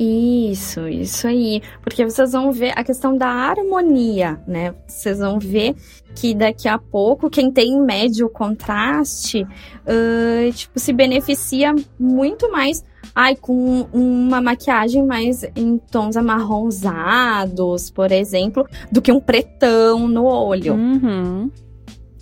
Isso, 0.00 0.86
isso 0.86 1.26
aí. 1.26 1.60
Porque 1.82 2.04
vocês 2.04 2.30
vão 2.30 2.52
ver 2.52 2.72
a 2.76 2.84
questão 2.84 3.18
da 3.18 3.26
harmonia, 3.26 4.40
né? 4.46 4.72
Vocês 4.86 5.18
vão 5.18 5.40
ver 5.40 5.74
que 6.14 6.34
daqui 6.34 6.68
a 6.68 6.78
pouco 6.78 7.28
quem 7.28 7.50
tem 7.50 7.80
médio 7.80 8.28
contraste, 8.28 9.42
uh, 9.42 10.52
tipo, 10.52 10.78
se 10.78 10.92
beneficia 10.92 11.74
muito 11.98 12.50
mais 12.52 12.84
ai, 13.14 13.34
com 13.34 13.88
uma 13.92 14.40
maquiagem 14.40 15.04
mais 15.04 15.42
em 15.56 15.76
tons 15.90 16.16
amarronzados, 16.16 17.90
por 17.90 18.12
exemplo, 18.12 18.64
do 18.92 19.02
que 19.02 19.10
um 19.10 19.18
pretão 19.18 20.06
no 20.06 20.24
olho. 20.24 20.74
Uhum. 20.74 21.50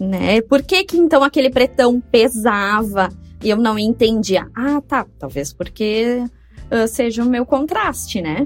Né? 0.00 0.40
Por 0.40 0.62
que 0.62 0.84
que 0.84 0.96
então 0.96 1.22
aquele 1.22 1.50
pretão 1.50 2.00
pesava 2.00 3.10
e 3.42 3.50
eu 3.50 3.58
não 3.58 3.78
entendia? 3.78 4.48
Ah, 4.54 4.80
tá, 4.80 5.06
talvez 5.18 5.52
porque 5.52 6.24
uh, 6.70 6.88
seja 6.88 7.22
o 7.22 7.26
meu 7.26 7.44
contraste, 7.44 8.20
né? 8.20 8.44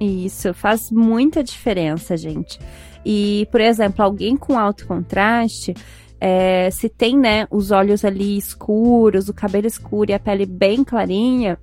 Isso, 0.00 0.52
faz 0.54 0.90
muita 0.90 1.42
diferença, 1.42 2.16
gente. 2.16 2.58
E, 3.04 3.46
por 3.50 3.60
exemplo, 3.60 4.02
alguém 4.04 4.36
com 4.36 4.58
alto 4.58 4.86
contraste, 4.86 5.74
é, 6.20 6.70
se 6.70 6.88
tem, 6.88 7.18
né, 7.18 7.46
os 7.50 7.70
olhos 7.70 8.04
ali 8.04 8.36
escuros, 8.36 9.28
o 9.28 9.34
cabelo 9.34 9.66
escuro 9.66 10.10
e 10.10 10.14
a 10.14 10.18
pele 10.18 10.46
bem 10.46 10.82
clarinha, 10.82 11.58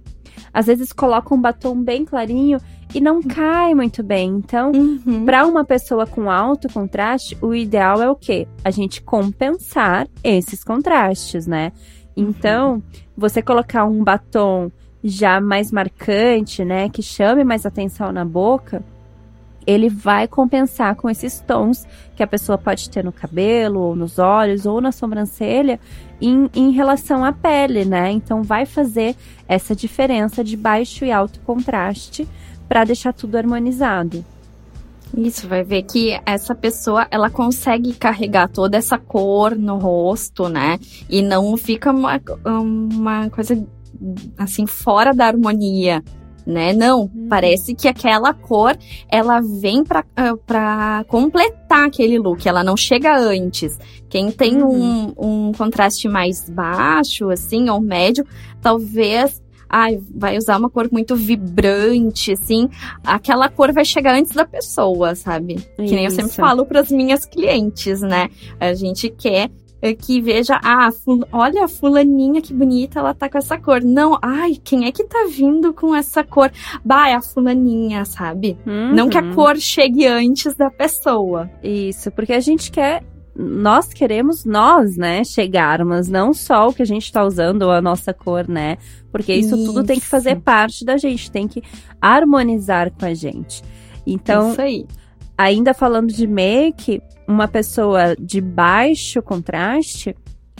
às 0.53 0.67
vezes 0.67 0.93
coloca 0.93 1.33
um 1.33 1.41
batom 1.41 1.81
bem 1.81 2.05
clarinho 2.05 2.59
e 2.93 3.01
não 3.01 3.21
cai 3.21 3.73
muito 3.73 4.03
bem. 4.03 4.29
Então, 4.29 4.71
uhum. 4.71 5.25
para 5.25 5.45
uma 5.45 5.65
pessoa 5.65 6.05
com 6.05 6.29
alto 6.29 6.71
contraste, 6.71 7.37
o 7.41 7.55
ideal 7.55 8.01
é 8.01 8.09
o 8.09 8.15
quê? 8.15 8.47
A 8.63 8.69
gente 8.69 9.01
compensar 9.01 10.07
esses 10.23 10.63
contrastes, 10.63 11.47
né? 11.47 11.71
Então, 12.15 12.73
uhum. 12.73 12.81
você 13.17 13.41
colocar 13.41 13.85
um 13.85 14.03
batom 14.03 14.71
já 15.03 15.41
mais 15.41 15.71
marcante, 15.71 16.63
né, 16.63 16.89
que 16.89 17.01
chame 17.01 17.43
mais 17.43 17.65
atenção 17.65 18.11
na 18.11 18.23
boca, 18.23 18.83
ele 19.65 19.89
vai 19.89 20.27
compensar 20.27 20.95
com 20.95 21.09
esses 21.09 21.39
tons 21.39 21.85
que 22.15 22.23
a 22.23 22.27
pessoa 22.27 22.57
pode 22.57 22.89
ter 22.89 23.03
no 23.03 23.11
cabelo, 23.11 23.79
ou 23.79 23.95
nos 23.95 24.17
olhos, 24.19 24.65
ou 24.65 24.81
na 24.81 24.91
sobrancelha, 24.91 25.79
em, 26.19 26.49
em 26.53 26.71
relação 26.71 27.23
à 27.23 27.31
pele, 27.31 27.85
né? 27.85 28.11
Então 28.11 28.43
vai 28.43 28.65
fazer 28.65 29.15
essa 29.47 29.75
diferença 29.75 30.43
de 30.43 30.57
baixo 30.57 31.05
e 31.05 31.11
alto 31.11 31.39
contraste 31.41 32.27
para 32.67 32.83
deixar 32.83 33.13
tudo 33.13 33.35
harmonizado. 33.37 34.23
Isso, 35.15 35.47
vai 35.47 35.63
ver 35.63 35.83
que 35.83 36.19
essa 36.25 36.55
pessoa, 36.55 37.05
ela 37.11 37.29
consegue 37.29 37.93
carregar 37.93 38.47
toda 38.47 38.77
essa 38.77 38.97
cor 38.97 39.55
no 39.55 39.77
rosto, 39.77 40.47
né? 40.47 40.79
E 41.09 41.21
não 41.21 41.57
fica 41.57 41.91
uma, 41.91 42.21
uma 42.45 43.29
coisa 43.29 43.61
assim, 44.37 44.65
fora 44.65 45.13
da 45.13 45.27
harmonia, 45.27 46.03
né? 46.45 46.73
Não, 46.73 47.01
uhum. 47.01 47.27
parece 47.29 47.75
que 47.75 47.87
aquela 47.87 48.33
cor, 48.33 48.77
ela 49.09 49.41
vem 49.41 49.83
para 49.83 50.01
uh, 50.01 51.05
completar 51.07 51.85
aquele 51.87 52.17
look, 52.17 52.47
ela 52.47 52.63
não 52.63 52.75
chega 52.75 53.17
antes. 53.17 53.77
Quem 54.09 54.31
tem 54.31 54.61
uhum. 54.61 55.13
um, 55.17 55.49
um 55.49 55.51
contraste 55.53 56.07
mais 56.07 56.49
baixo, 56.49 57.29
assim, 57.29 57.69
ou 57.69 57.79
médio, 57.79 58.25
talvez 58.61 59.41
ai, 59.71 60.01
vai 60.13 60.37
usar 60.37 60.57
uma 60.57 60.69
cor 60.69 60.89
muito 60.91 61.15
vibrante, 61.15 62.33
assim, 62.33 62.69
aquela 63.05 63.47
cor 63.47 63.71
vai 63.71 63.85
chegar 63.85 64.15
antes 64.15 64.33
da 64.33 64.43
pessoa, 64.43 65.15
sabe? 65.15 65.53
Isso. 65.53 65.71
Que 65.77 65.95
nem 65.95 66.03
eu 66.03 66.11
sempre 66.11 66.33
falo 66.33 66.65
para 66.65 66.81
as 66.81 66.91
minhas 66.91 67.25
clientes, 67.25 68.01
né? 68.01 68.29
A 68.59 68.73
gente 68.73 69.09
quer 69.09 69.49
que 69.97 70.21
veja, 70.21 70.59
ah, 70.63 70.91
ful 70.91 71.25
olha 71.31 71.65
a 71.65 71.67
fulaninha 71.67 72.41
que 72.41 72.53
bonita, 72.53 72.99
ela 72.99 73.13
tá 73.13 73.27
com 73.27 73.37
essa 73.37 73.57
cor. 73.57 73.81
Não, 73.83 74.17
ai, 74.21 74.57
quem 74.63 74.85
é 74.85 74.91
que 74.91 75.03
tá 75.03 75.27
vindo 75.29 75.73
com 75.73 75.95
essa 75.95 76.23
cor? 76.23 76.51
Bah, 76.85 77.09
é 77.09 77.15
a 77.15 77.21
fulaninha, 77.21 78.05
sabe? 78.05 78.57
Uhum. 78.65 78.93
Não 78.93 79.09
que 79.09 79.17
a 79.17 79.33
cor 79.33 79.57
chegue 79.57 80.05
antes 80.05 80.55
da 80.55 80.69
pessoa. 80.69 81.49
Isso, 81.63 82.11
porque 82.11 82.33
a 82.33 82.39
gente 82.39 82.71
quer 82.71 83.03
nós 83.33 83.87
queremos 83.87 84.43
nós, 84.43 84.97
né, 84.97 85.23
chegar, 85.23 85.83
mas 85.85 86.09
não 86.09 86.33
só 86.33 86.67
o 86.67 86.73
que 86.73 86.81
a 86.81 86.85
gente 86.85 87.11
tá 87.11 87.23
usando 87.23 87.63
ou 87.63 87.71
a 87.71 87.81
nossa 87.81 88.13
cor, 88.13 88.47
né? 88.47 88.77
Porque 89.11 89.33
isso, 89.33 89.55
isso, 89.55 89.65
tudo 89.65 89.85
tem 89.85 89.99
que 89.99 90.05
fazer 90.05 90.41
parte 90.41 90.83
da 90.83 90.97
gente, 90.97 91.31
tem 91.31 91.47
que 91.47 91.63
harmonizar 91.99 92.91
com 92.91 93.05
a 93.05 93.13
gente. 93.13 93.63
Então, 94.05 94.51
isso 94.51 94.61
aí. 94.61 94.85
Ainda 95.41 95.73
falando 95.73 96.11
de 96.11 96.27
make, 96.27 97.01
uma 97.27 97.47
pessoa 97.47 98.15
de 98.19 98.41
baixo 98.41 99.21
contraste, 99.21 100.15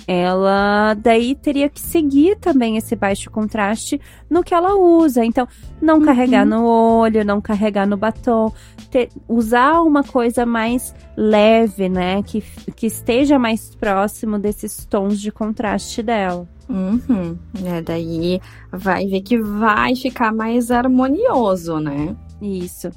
ela 0.08 0.94
daí 0.96 1.36
teria 1.36 1.70
que 1.70 1.80
seguir 1.80 2.38
também 2.38 2.78
esse 2.78 2.96
baixo 2.96 3.30
contraste 3.30 4.00
no 4.30 4.44
que 4.44 4.54
ela 4.54 4.76
usa. 4.76 5.24
Então, 5.24 5.48
não 5.82 6.00
uhum. 6.00 6.06
carregar 6.06 6.46
no 6.46 6.66
olho, 6.66 7.24
não 7.24 7.40
carregar 7.40 7.86
no 7.86 7.98
batom, 7.98 8.52
ter, 8.90 9.10
usar 9.28 9.82
uma 9.82 10.04
coisa 10.04 10.46
mais 10.46 10.94
leve, 11.16 11.88
né? 11.88 12.24
Que, 12.24 12.42
que 12.76 12.88
esteja 12.88 13.38
mais 13.38 13.76
próximo 13.76 14.40
desses 14.40 14.86
tons 14.86 15.20
de 15.20 15.32
contraste 15.32 16.02
dela. 16.02 16.48
Uhum. 16.68 17.38
É, 17.66 17.82
daí 17.82 18.42
vai 18.72 19.06
ver 19.06 19.22
que 19.22 19.38
vai 19.38 19.96
ficar 19.96 20.34
mais 20.34 20.72
harmonioso, 20.72 21.80
né? 21.80 22.16
Isso. 22.42 22.90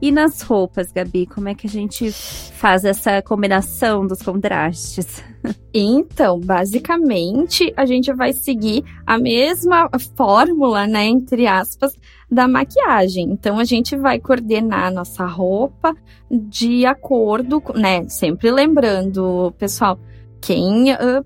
E 0.00 0.10
nas 0.10 0.40
roupas, 0.40 0.90
Gabi, 0.90 1.26
como 1.26 1.50
é 1.50 1.54
que 1.54 1.66
a 1.66 1.70
gente 1.70 2.10
faz 2.10 2.82
essa 2.82 3.20
combinação 3.20 4.06
dos 4.06 4.22
contrastes? 4.22 5.22
Então, 5.78 6.40
basicamente, 6.40 7.72
a 7.76 7.84
gente 7.84 8.12
vai 8.12 8.32
seguir 8.32 8.82
a 9.06 9.16
mesma 9.16 9.88
fórmula, 10.16 10.86
né, 10.86 11.04
entre 11.04 11.46
aspas, 11.46 11.94
da 12.28 12.48
maquiagem. 12.48 13.30
Então, 13.30 13.58
a 13.58 13.62
gente 13.62 13.94
vai 13.94 14.18
coordenar 14.18 14.92
nossa 14.92 15.24
roupa 15.26 15.94
de 16.28 16.84
acordo, 16.84 17.62
né, 17.76 18.08
sempre 18.08 18.50
lembrando, 18.50 19.54
pessoal, 19.58 20.00
quem 20.40 20.92
uh, 20.94 21.24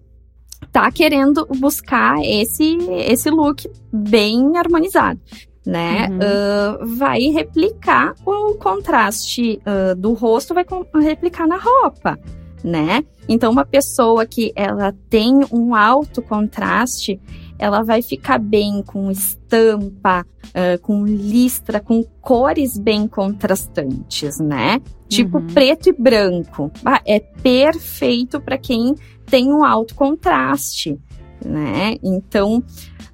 tá 0.73 0.91
querendo 0.91 1.47
buscar 1.59 2.21
esse 2.23 2.77
esse 3.07 3.31
look 3.31 3.71
bem 3.93 4.57
harmonizado 4.59 5.21
né? 5.65 6.09
Uhum. 6.09 6.19
Uh, 6.19 6.97
vai 6.97 7.21
replicar 7.25 8.15
o 8.25 8.55
contraste 8.55 9.61
uh, 9.67 9.95
do 9.95 10.13
rosto, 10.13 10.55
vai 10.55 10.65
replicar 11.03 11.47
na 11.47 11.57
roupa, 11.57 12.19
né? 12.65 13.05
Então, 13.29 13.53
uma 13.53 13.65
pessoa 13.65 14.27
que 14.27 14.53
ela 14.57 14.95
tem 15.09 15.41
um 15.53 15.75
alto 15.75 16.23
contraste, 16.23 17.21
ela 17.59 17.83
vai 17.83 18.01
ficar 18.01 18.39
bem 18.39 18.83
com 18.83 19.11
estampa, 19.11 20.27
uh, 20.47 20.81
com 20.81 21.05
listra, 21.05 21.79
com 21.79 22.03
cores 22.21 22.79
bem 22.79 23.07
contrastantes, 23.07 24.39
né? 24.41 24.81
Tipo 25.09 25.39
uhum. 25.39 25.47
preto 25.49 25.91
e 25.91 25.93
branco. 25.93 26.71
Ah, 26.85 27.03
é 27.05 27.21
perfeito 27.21 28.41
para 28.41 28.57
quem 28.57 28.95
tem 29.27 29.53
um 29.53 29.63
alto 29.63 29.95
contraste, 29.95 30.99
né? 31.45 31.97
Então, 32.03 32.65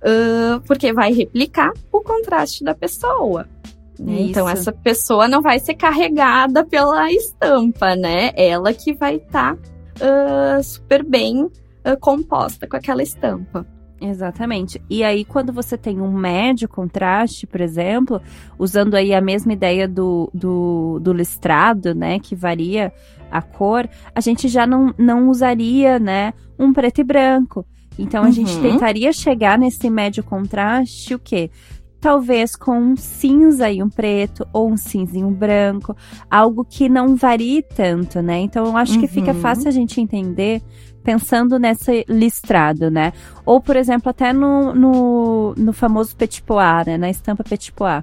uh, 0.02 0.60
porque 0.66 0.92
vai 0.92 1.12
replicar 1.12 1.72
o 1.92 2.00
contraste 2.00 2.64
da 2.64 2.74
pessoa. 2.74 3.46
Né? 3.98 4.22
Então, 4.22 4.48
essa 4.48 4.72
pessoa 4.72 5.26
não 5.26 5.40
vai 5.40 5.58
ser 5.58 5.74
carregada 5.74 6.64
pela 6.64 7.10
estampa, 7.10 7.96
né? 7.96 8.30
Ela 8.36 8.74
que 8.74 8.92
vai 8.92 9.16
estar 9.16 9.56
tá, 9.56 10.58
uh, 10.58 10.62
super 10.62 11.02
bem 11.02 11.44
uh, 11.44 11.50
composta 12.00 12.66
com 12.66 12.76
aquela 12.76 13.02
estampa. 13.02 13.66
Exatamente. 14.00 14.82
E 14.90 15.02
aí, 15.02 15.24
quando 15.24 15.52
você 15.52 15.78
tem 15.78 16.00
um 16.00 16.12
médio 16.12 16.68
contraste, 16.68 17.46
por 17.46 17.60
exemplo, 17.60 18.20
usando 18.58 18.94
aí 18.94 19.14
a 19.14 19.20
mesma 19.20 19.52
ideia 19.52 19.88
do, 19.88 20.30
do, 20.34 20.98
do 21.00 21.12
listrado, 21.12 21.94
né, 21.94 22.18
que 22.18 22.34
varia 22.34 22.92
a 23.30 23.40
cor, 23.40 23.88
a 24.14 24.20
gente 24.20 24.48
já 24.48 24.66
não, 24.66 24.94
não 24.98 25.28
usaria, 25.28 25.98
né, 25.98 26.34
um 26.58 26.72
preto 26.72 27.00
e 27.00 27.04
branco. 27.04 27.64
Então, 27.98 28.22
a 28.22 28.26
uhum. 28.26 28.32
gente 28.32 28.58
tentaria 28.60 29.12
chegar 29.12 29.58
nesse 29.58 29.88
médio 29.88 30.22
contraste, 30.22 31.14
o 31.14 31.18
quê? 31.18 31.50
Talvez 32.00 32.54
com 32.54 32.78
um 32.78 32.96
cinza 32.96 33.70
e 33.70 33.82
um 33.82 33.88
preto, 33.88 34.46
ou 34.52 34.70
um 34.70 34.76
cinza 34.76 35.18
e 35.18 35.24
um 35.24 35.32
branco, 35.32 35.96
algo 36.30 36.64
que 36.64 36.88
não 36.88 37.16
varie 37.16 37.62
tanto, 37.62 38.20
né? 38.20 38.38
Então, 38.40 38.66
eu 38.66 38.76
acho 38.76 38.94
uhum. 38.94 39.00
que 39.00 39.08
fica 39.08 39.32
uhum. 39.32 39.40
fácil 39.40 39.68
a 39.68 39.72
gente 39.72 40.00
entender 40.00 40.62
pensando 41.06 41.56
nesse 41.56 42.04
listrado, 42.08 42.90
né? 42.90 43.12
Ou, 43.44 43.60
por 43.60 43.76
exemplo, 43.76 44.10
até 44.10 44.32
no, 44.32 44.74
no, 44.74 45.54
no 45.56 45.72
famoso 45.72 46.16
petit 46.16 46.42
pois, 46.42 46.84
né? 46.84 46.98
Na 46.98 47.08
estampa 47.08 47.44
petit 47.44 47.72
pois, 47.72 48.02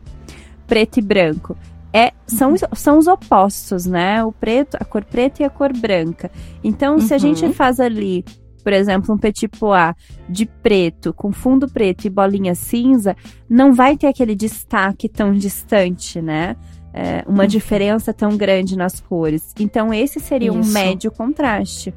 preto 0.66 1.00
e 1.00 1.02
branco. 1.02 1.58
É, 1.92 2.12
são, 2.25 2.52
uhum. 2.52 2.58
são 2.74 2.98
os 2.98 3.06
opostos, 3.06 3.86
né? 3.86 4.24
O 4.24 4.32
preto, 4.32 4.78
a 4.80 4.86
cor 4.86 5.04
preta 5.04 5.44
e 5.44 5.46
a 5.46 5.50
cor 5.50 5.72
branca. 5.78 6.32
Então, 6.63 6.96
uhum. 6.96 7.02
se 7.02 7.13
a 7.13 7.18
gente 7.18 7.46
uhum. 7.46 7.54
faz 7.54 7.80
ali, 7.80 8.24
por 8.63 8.74
exemplo, 8.74 9.13
um 9.13 9.17
petit 9.17 9.48
pois 9.48 9.93
de 10.29 10.46
preto, 10.46 11.13
com 11.13 11.32
fundo 11.32 11.70
preto 11.70 12.05
e 12.05 12.10
bolinha 12.10 12.55
cinza, 12.55 13.15
não 13.50 13.74
vai 13.74 13.98
ter 13.98 14.08
aquele 14.08 14.36
destaque 14.36 15.10
tão 15.10 15.34
distante, 15.34 16.22
né? 16.22 16.55
É, 16.93 17.24
uma 17.27 17.43
uhum. 17.43 17.48
diferença 17.48 18.13
tão 18.13 18.38
grande 18.38 18.77
nas 18.77 19.00
cores. 19.00 19.53
Então, 19.60 19.93
esse 19.93 20.20
seria 20.20 20.51
Isso. 20.51 20.70
um 20.70 20.72
médio 20.72 21.12
contraste. 21.12 21.93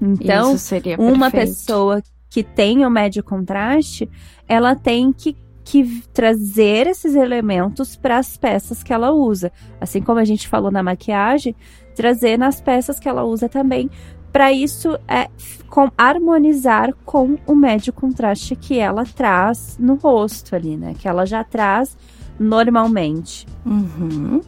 Então, 0.00 0.54
uma 0.98 1.30
pessoa 1.30 2.02
que 2.28 2.42
tem 2.42 2.84
o 2.84 2.90
médio 2.90 3.24
contraste, 3.24 4.10
ela 4.46 4.74
tem 4.74 5.12
que, 5.12 5.36
que 5.64 6.02
trazer 6.12 6.86
esses 6.86 7.14
elementos 7.14 7.96
para 7.96 8.18
as 8.18 8.36
peças 8.36 8.82
que 8.82 8.92
ela 8.92 9.12
usa. 9.12 9.50
Assim 9.80 10.02
como 10.02 10.18
a 10.18 10.24
gente 10.24 10.48
falou 10.48 10.70
na 10.70 10.82
maquiagem, 10.82 11.56
trazer 11.94 12.36
nas 12.36 12.60
peças 12.60 12.98
que 12.98 13.08
ela 13.08 13.24
usa 13.24 13.48
também. 13.48 13.88
Para 14.34 14.52
isso 14.52 14.98
é 15.06 15.30
com, 15.68 15.92
harmonizar 15.96 16.92
com 17.04 17.38
o 17.46 17.54
médio 17.54 17.92
contraste 17.92 18.56
que 18.56 18.80
ela 18.80 19.04
traz 19.04 19.76
no 19.78 19.94
rosto 19.94 20.56
ali, 20.56 20.76
né? 20.76 20.92
Que 20.98 21.06
ela 21.06 21.24
já 21.24 21.44
traz 21.44 21.96
normalmente. 22.36 23.46
Uhum. 23.64 24.40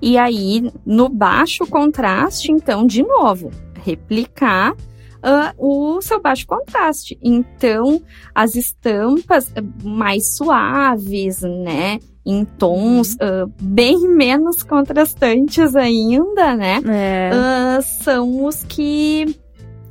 E 0.00 0.16
aí, 0.16 0.70
no 0.86 1.08
baixo 1.08 1.66
contraste, 1.66 2.52
então, 2.52 2.86
de 2.86 3.02
novo, 3.02 3.50
replicar 3.82 4.70
uh, 4.72 5.52
o 5.58 6.00
seu 6.00 6.22
baixo 6.22 6.46
contraste. 6.46 7.18
Então, 7.20 8.00
as 8.32 8.54
estampas 8.54 9.52
mais 9.82 10.36
suaves, 10.36 11.40
né? 11.40 11.98
Em 12.26 12.44
tons 12.44 13.14
uh, 13.14 13.50
bem 13.60 14.08
menos 14.08 14.62
contrastantes 14.62 15.76
ainda, 15.76 16.56
né? 16.56 16.80
É. 16.86 17.30
Uh, 17.32 17.82
são 17.82 18.44
os 18.44 18.64
que 18.64 19.36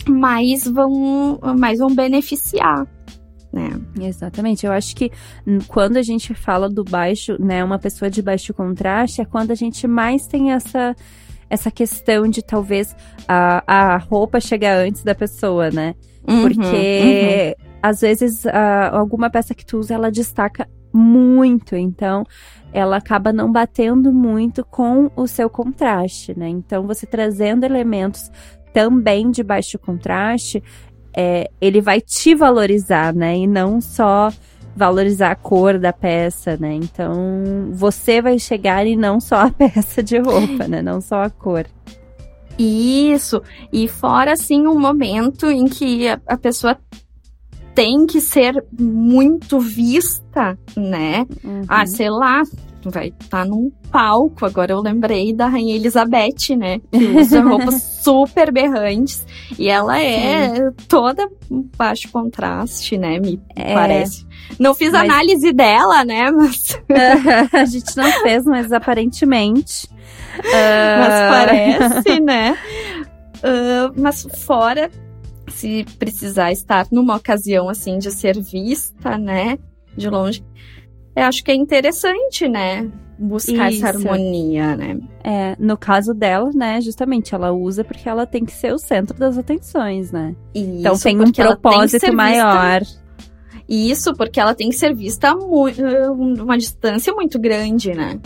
mais 0.07 0.67
vão, 0.67 1.39
mais 1.57 1.79
vão 1.79 1.93
beneficiar. 1.93 2.87
Né? 3.51 3.69
Exatamente. 4.01 4.65
Eu 4.65 4.71
acho 4.71 4.95
que 4.95 5.11
quando 5.67 5.97
a 5.97 6.01
gente 6.01 6.33
fala 6.33 6.67
do 6.67 6.83
baixo, 6.83 7.37
né, 7.39 7.63
uma 7.63 7.77
pessoa 7.77 8.09
de 8.09 8.19
baixo 8.19 8.51
contraste 8.51 9.21
é 9.21 9.25
quando 9.25 9.51
a 9.51 9.55
gente 9.55 9.87
mais 9.87 10.25
tem 10.25 10.51
essa 10.51 10.95
essa 11.49 11.69
questão 11.69 12.27
de 12.27 12.41
talvez 12.41 12.95
a, 13.27 13.63
a 13.67 13.97
roupa 13.97 14.39
chegar 14.39 14.75
antes 14.79 15.03
da 15.03 15.13
pessoa, 15.13 15.69
né? 15.69 15.93
Uhum, 16.27 16.41
Porque 16.41 17.55
uhum. 17.59 17.67
às 17.79 18.01
vezes 18.01 18.43
a, 18.47 18.97
alguma 18.97 19.29
peça 19.29 19.53
que 19.53 19.63
tu 19.63 19.77
usa 19.77 19.93
ela 19.93 20.09
destaca 20.09 20.67
muito, 20.93 21.75
então 21.75 22.23
ela 22.71 22.97
acaba 22.97 23.33
não 23.33 23.51
batendo 23.51 24.11
muito 24.11 24.63
com 24.65 25.09
o 25.15 25.27
seu 25.27 25.49
contraste, 25.49 26.37
né? 26.37 26.47
Então 26.49 26.85
você 26.85 27.05
trazendo 27.05 27.63
elementos 27.63 28.31
também 28.73 29.29
de 29.31 29.43
baixo 29.43 29.77
contraste, 29.77 30.63
é, 31.15 31.49
ele 31.61 31.79
vai 31.79 32.01
te 32.01 32.33
valorizar, 32.33 33.13
né? 33.13 33.37
E 33.37 33.47
não 33.47 33.79
só 33.79 34.31
valorizar 34.75 35.31
a 35.31 35.35
cor 35.35 35.77
da 35.77 35.93
peça, 35.93 36.57
né? 36.57 36.73
Então, 36.73 37.69
você 37.71 38.21
vai 38.21 38.39
chegar 38.39 38.85
e 38.87 38.95
não 38.95 39.19
só 39.19 39.47
a 39.47 39.49
peça 39.51 40.01
de 40.01 40.17
roupa, 40.17 40.67
né? 40.67 40.81
Não 40.81 40.99
só 40.99 41.21
a 41.21 41.29
cor. 41.29 41.65
Isso. 42.57 43.41
E 43.71 43.87
fora, 43.87 44.33
assim, 44.33 44.67
um 44.67 44.79
momento 44.79 45.47
em 45.47 45.65
que 45.65 46.07
a, 46.07 46.19
a 46.27 46.37
pessoa 46.37 46.77
tem 47.73 48.05
que 48.05 48.21
ser 48.21 48.63
muito 48.77 49.59
vista, 49.59 50.57
né? 50.75 51.25
Uhum. 51.43 51.63
Ah, 51.67 51.85
sei 51.85 52.09
lá, 52.09 52.43
vai 52.89 53.07
estar 53.07 53.43
tá 53.43 53.45
num 53.45 53.71
palco. 53.91 54.45
Agora 54.45 54.71
eu 54.71 54.81
lembrei 54.81 55.33
da 55.33 55.47
Rainha 55.47 55.75
Elizabeth, 55.75 56.55
né? 56.57 56.79
Que 56.91 57.05
usa 57.05 57.41
roupas 57.43 57.81
super 58.01 58.51
berrantes. 58.51 59.25
E 59.57 59.69
ela 59.69 59.99
é 59.99 60.55
Sim. 60.55 60.61
toda 60.87 61.29
baixo 61.77 62.09
contraste, 62.11 62.97
né? 62.97 63.19
Me 63.19 63.41
é. 63.55 63.73
parece. 63.73 64.25
Não 64.59 64.73
fiz 64.73 64.91
mas... 64.91 65.01
análise 65.01 65.51
dela, 65.51 66.03
né? 66.03 66.31
Mas... 66.31 66.79
a 67.53 67.65
gente 67.65 67.95
não 67.97 68.11
fez, 68.21 68.45
mas 68.45 68.71
aparentemente. 68.71 69.87
Mas 70.35 71.29
parece, 71.29 72.19
né? 72.19 72.57
Uh, 73.43 73.93
mas 73.99 74.25
fora, 74.45 74.89
se 75.53 75.85
precisar 75.97 76.51
estar 76.51 76.87
numa 76.91 77.15
ocasião 77.15 77.69
assim 77.69 77.97
de 77.97 78.11
ser 78.11 78.39
vista, 78.41 79.17
né? 79.17 79.57
De 79.95 80.09
longe, 80.09 80.43
eu 81.15 81.23
acho 81.23 81.43
que 81.43 81.51
é 81.51 81.55
interessante, 81.55 82.47
né? 82.47 82.91
Buscar 83.19 83.71
Isso. 83.71 83.85
essa 83.85 83.97
harmonia, 83.97 84.75
né? 84.75 84.99
É, 85.23 85.55
no 85.59 85.77
caso 85.77 86.13
dela, 86.13 86.49
né, 86.53 86.81
justamente, 86.81 87.35
ela 87.35 87.51
usa 87.51 87.83
porque 87.83 88.09
ela 88.09 88.25
tem 88.25 88.43
que 88.43 88.51
ser 88.51 88.73
o 88.73 88.79
centro 88.79 89.17
das 89.17 89.37
atenções, 89.37 90.11
né? 90.11 90.35
Isso, 90.53 90.79
então 90.79 90.97
tem 90.97 91.21
um 91.21 91.31
propósito 91.31 92.11
maior. 92.13 92.79
Vista... 92.79 93.03
Isso, 93.69 94.13
porque 94.13 94.39
ela 94.39 94.55
tem 94.55 94.69
que 94.69 94.75
ser 94.75 94.93
vista 94.95 95.29
a 95.29 95.35
uma 95.35 96.57
distância 96.57 97.13
muito 97.13 97.39
grande, 97.39 97.93
né? 97.93 98.19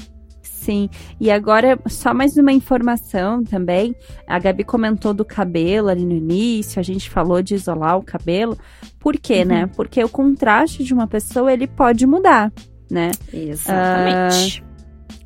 Sim, 0.67 0.89
e 1.19 1.31
agora 1.31 1.79
só 1.87 2.13
mais 2.13 2.35
uma 2.35 2.51
informação 2.51 3.41
também. 3.43 3.95
A 4.27 4.37
Gabi 4.37 4.65
comentou 4.65 5.13
do 5.13 5.23
cabelo 5.23 5.87
ali 5.87 6.05
no 6.05 6.13
início, 6.13 6.79
a 6.79 6.83
gente 6.83 7.09
falou 7.09 7.41
de 7.41 7.55
isolar 7.55 7.97
o 7.97 8.03
cabelo. 8.03 8.57
Por 8.99 9.15
quê, 9.17 9.45
né? 9.45 9.55
uhum. 9.55 9.61
né? 9.61 9.71
Porque 9.75 10.03
o 10.03 10.09
contraste 10.09 10.83
de 10.83 10.93
uma 10.93 11.07
pessoa 11.07 11.53
ele 11.53 11.67
pode 11.67 12.05
mudar 12.05 12.51
né? 12.89 13.11
Exatamente. 13.31 14.61
Uh, 14.61 14.67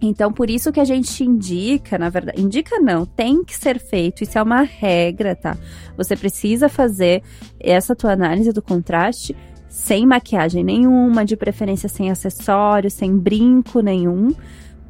então, 0.01 0.31
por 0.31 0.49
isso 0.49 0.71
que 0.71 0.79
a 0.79 0.85
gente 0.85 1.23
indica, 1.23 1.97
na 1.97 2.09
verdade, 2.09 2.41
indica 2.41 2.79
não, 2.79 3.05
tem 3.05 3.43
que 3.43 3.55
ser 3.55 3.79
feito, 3.79 4.23
isso 4.23 4.37
é 4.37 4.41
uma 4.41 4.63
regra, 4.63 5.35
tá? 5.35 5.55
Você 5.95 6.15
precisa 6.15 6.67
fazer 6.67 7.21
essa 7.59 7.95
tua 7.95 8.13
análise 8.13 8.51
do 8.51 8.61
contraste 8.61 9.35
sem 9.69 10.05
maquiagem 10.05 10.63
nenhuma, 10.63 11.23
de 11.23 11.37
preferência 11.37 11.87
sem 11.87 12.09
acessório, 12.09 12.89
sem 12.89 13.15
brinco 13.15 13.79
nenhum, 13.79 14.33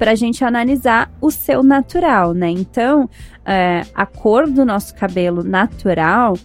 pra 0.02 0.16
gente 0.16 0.44
analisar 0.44 1.12
o 1.20 1.30
seu 1.30 1.62
natural, 1.62 2.34
né? 2.34 2.50
Então, 2.50 3.08
é, 3.46 3.82
a 3.94 4.04
cor 4.04 4.50
do 4.50 4.64
nosso 4.64 4.96
cabelo 4.96 5.44
natural 5.44 6.36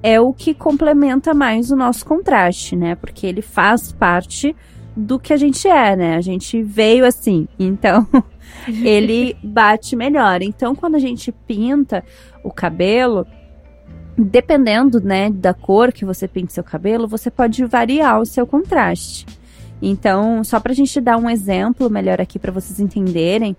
é 0.00 0.20
o 0.20 0.32
que 0.32 0.54
complementa 0.54 1.34
mais 1.34 1.72
o 1.72 1.76
nosso 1.76 2.06
contraste, 2.06 2.76
né? 2.76 2.94
Porque 2.94 3.26
ele 3.26 3.42
faz 3.42 3.90
parte 3.90 4.54
do 4.96 5.18
que 5.18 5.32
a 5.32 5.36
gente 5.36 5.66
é, 5.66 5.96
né? 5.96 6.14
A 6.14 6.20
gente 6.20 6.62
veio 6.62 7.04
assim, 7.04 7.48
então 7.58 8.06
ele 8.68 9.36
bate 9.42 9.96
melhor. 9.96 10.40
Então, 10.40 10.72
quando 10.76 10.94
a 10.94 11.00
gente 11.00 11.32
pinta 11.32 12.04
o 12.44 12.52
cabelo, 12.52 13.26
dependendo, 14.16 15.00
né, 15.00 15.30
da 15.30 15.52
cor 15.52 15.92
que 15.92 16.04
você 16.04 16.28
pinta 16.28 16.52
seu 16.52 16.62
cabelo, 16.62 17.08
você 17.08 17.28
pode 17.28 17.64
variar 17.64 18.20
o 18.20 18.24
seu 18.24 18.46
contraste. 18.46 19.26
Então, 19.82 20.44
só 20.44 20.60
pra 20.60 20.72
gente 20.72 21.00
dar 21.00 21.16
um 21.16 21.28
exemplo 21.28 21.88
melhor 21.88 22.20
aqui 22.20 22.38
para 22.38 22.52
vocês 22.52 22.80
entenderem, 22.80 23.56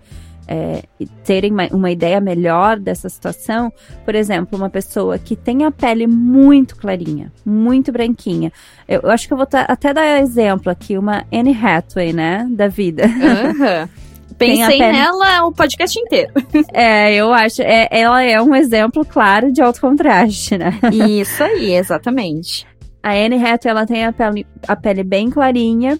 é, 0.48 0.84
terem 1.24 1.54
uma 1.72 1.92
ideia 1.92 2.20
melhor 2.20 2.78
dessa 2.78 3.08
situação, 3.08 3.72
por 4.04 4.16
exemplo, 4.16 4.58
uma 4.58 4.70
pessoa 4.70 5.18
que 5.18 5.36
tem 5.36 5.64
a 5.64 5.72
pele 5.72 6.08
muito 6.08 6.76
clarinha, 6.76 7.32
muito 7.46 7.92
branquinha. 7.92 8.52
Eu, 8.88 9.02
eu 9.04 9.12
acho 9.12 9.28
que 9.28 9.34
eu 9.34 9.38
vou 9.38 9.48
até 9.50 9.94
dar 9.94 10.20
exemplo 10.20 10.70
aqui, 10.70 10.98
uma 10.98 11.26
Anne 11.32 11.58
Hathaway, 11.58 12.12
né, 12.12 12.48
da 12.52 12.68
vida. 12.68 13.04
Uhum. 13.06 13.88
Pensei 14.38 14.80
pele... 14.80 14.92
nela 14.92 15.46
o 15.46 15.52
podcast 15.52 15.98
inteiro. 16.00 16.34
É, 16.74 17.14
eu 17.14 17.32
acho. 17.32 17.62
É, 17.62 17.88
ela 17.92 18.24
é 18.24 18.42
um 18.42 18.56
exemplo 18.56 19.06
claro 19.06 19.52
de 19.52 19.62
alto 19.62 19.80
contraste, 19.80 20.58
né? 20.58 20.80
Isso 20.92 21.44
aí, 21.44 21.74
exatamente. 21.74 22.66
A 23.04 23.12
Anne 23.14 23.36
Hathaway, 23.36 23.72
ela 23.72 23.86
tem 23.86 24.06
a 24.06 24.12
pele, 24.12 24.48
a 24.68 24.76
pele 24.76 25.04
bem 25.04 25.30
clarinha 25.30 26.00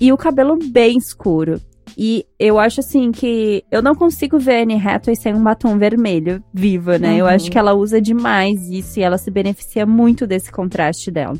e 0.00 0.12
o 0.12 0.16
cabelo 0.16 0.58
bem 0.70 0.96
escuro. 0.98 1.60
E 1.96 2.26
eu 2.38 2.58
acho 2.58 2.80
assim 2.80 3.10
que 3.10 3.64
eu 3.70 3.80
não 3.80 3.94
consigo 3.94 4.38
ver 4.38 4.56
a 4.56 4.62
Anne 4.62 4.74
Hathaway 4.74 5.16
sem 5.16 5.34
um 5.34 5.42
batom 5.42 5.78
vermelho 5.78 6.44
viva, 6.52 6.98
né? 6.98 7.12
Uhum. 7.12 7.18
Eu 7.18 7.26
acho 7.26 7.50
que 7.50 7.58
ela 7.58 7.72
usa 7.72 8.00
demais 8.00 8.68
isso 8.68 8.98
e 9.00 9.02
ela 9.02 9.16
se 9.16 9.30
beneficia 9.30 9.86
muito 9.86 10.26
desse 10.26 10.52
contraste 10.52 11.10
dela. 11.10 11.36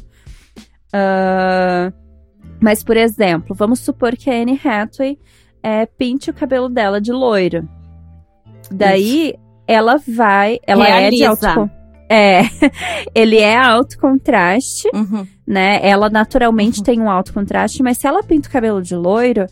Uh, 0.88 1.92
mas, 2.61 2.83
por 2.83 2.97
exemplo, 2.97 3.55
vamos 3.55 3.81
supor 3.81 4.16
que 4.16 4.31
a 4.31 4.35
Anne 4.35 4.59
Hathaway 4.64 5.19
é, 5.62 5.85
pinte 5.85 6.31
o 6.31 6.35
cabelo 6.35 6.69
dela 6.69 7.01
de 7.01 7.12
loiro. 7.12 7.69
Daí, 8.71 9.31
Isso. 9.31 9.38
ela 9.66 9.99
vai. 10.09 10.59
Ela 10.66 10.85
Realiza. 10.85 11.07
é 11.07 11.35
de 11.35 11.47
alto. 11.47 11.71
É, 12.09 12.42
ele 13.14 13.38
é 13.38 13.57
alto 13.57 13.99
contraste, 13.99 14.88
uhum. 14.95 15.27
né? 15.47 15.81
Ela 15.83 16.09
naturalmente 16.09 16.79
uhum. 16.79 16.85
tem 16.85 17.01
um 17.01 17.11
alto 17.11 17.33
contraste, 17.33 17.83
mas 17.83 17.99
se 17.99 18.07
ela 18.07 18.23
pinta 18.23 18.49
o 18.49 18.53
cabelo 18.53 18.81
de 18.81 18.95
loiro, 18.95 19.47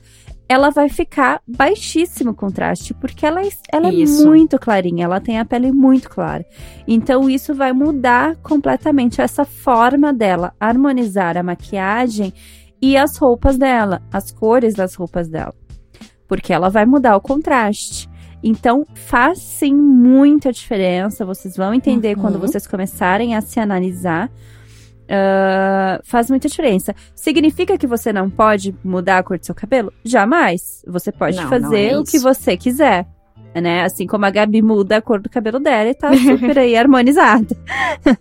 ela 0.48 0.70
vai 0.70 0.88
ficar 0.88 1.40
baixíssimo 1.46 2.34
contraste, 2.34 2.92
porque 2.94 3.24
ela, 3.24 3.42
é, 3.42 3.48
ela 3.72 3.88
é 3.88 3.92
muito 3.92 4.58
clarinha, 4.58 5.04
ela 5.04 5.20
tem 5.20 5.38
a 5.38 5.44
pele 5.44 5.72
muito 5.72 6.08
clara. 6.10 6.44
Então, 6.86 7.30
isso 7.30 7.54
vai 7.54 7.72
mudar 7.72 8.36
completamente 8.36 9.20
essa 9.20 9.44
forma 9.44 10.12
dela 10.12 10.52
harmonizar 10.60 11.36
a 11.36 11.42
maquiagem 11.42 12.32
e 12.80 12.96
as 12.96 13.16
roupas 13.16 13.56
dela, 13.56 14.02
as 14.12 14.30
cores 14.30 14.74
das 14.74 14.94
roupas 14.94 15.28
dela. 15.28 15.54
Porque 16.28 16.52
ela 16.52 16.68
vai 16.68 16.84
mudar 16.84 17.16
o 17.16 17.20
contraste. 17.20 18.08
Então, 18.46 18.84
faz 18.94 19.38
sim 19.38 19.74
muita 19.74 20.52
diferença. 20.52 21.24
Vocês 21.24 21.56
vão 21.56 21.72
entender 21.72 22.14
uhum. 22.14 22.22
quando 22.22 22.38
vocês 22.38 22.66
começarem 22.66 23.34
a 23.34 23.40
se 23.40 23.58
analisar. 23.58 24.30
Uh, 25.04 26.00
faz 26.04 26.28
muita 26.28 26.48
diferença. 26.48 26.94
Significa 27.14 27.78
que 27.78 27.86
você 27.86 28.12
não 28.12 28.28
pode 28.28 28.74
mudar 28.84 29.18
a 29.18 29.22
cor 29.22 29.38
do 29.38 29.46
seu 29.46 29.54
cabelo? 29.54 29.92
Jamais. 30.04 30.82
Você 30.86 31.10
pode 31.10 31.36
não, 31.36 31.48
fazer 31.48 31.92
não 31.92 31.98
é 31.98 32.00
o 32.00 32.04
que 32.04 32.18
você 32.18 32.56
quiser 32.56 33.06
né? 33.60 33.84
Assim 33.84 34.06
como 34.06 34.24
a 34.24 34.30
Gabi 34.30 34.62
muda 34.62 34.96
a 34.96 35.02
cor 35.02 35.20
do 35.20 35.28
cabelo 35.28 35.58
dela 35.58 35.90
e 35.90 35.94
tá 35.94 36.10
super 36.16 36.58
aí 36.58 36.74
harmonizada. 36.76 37.56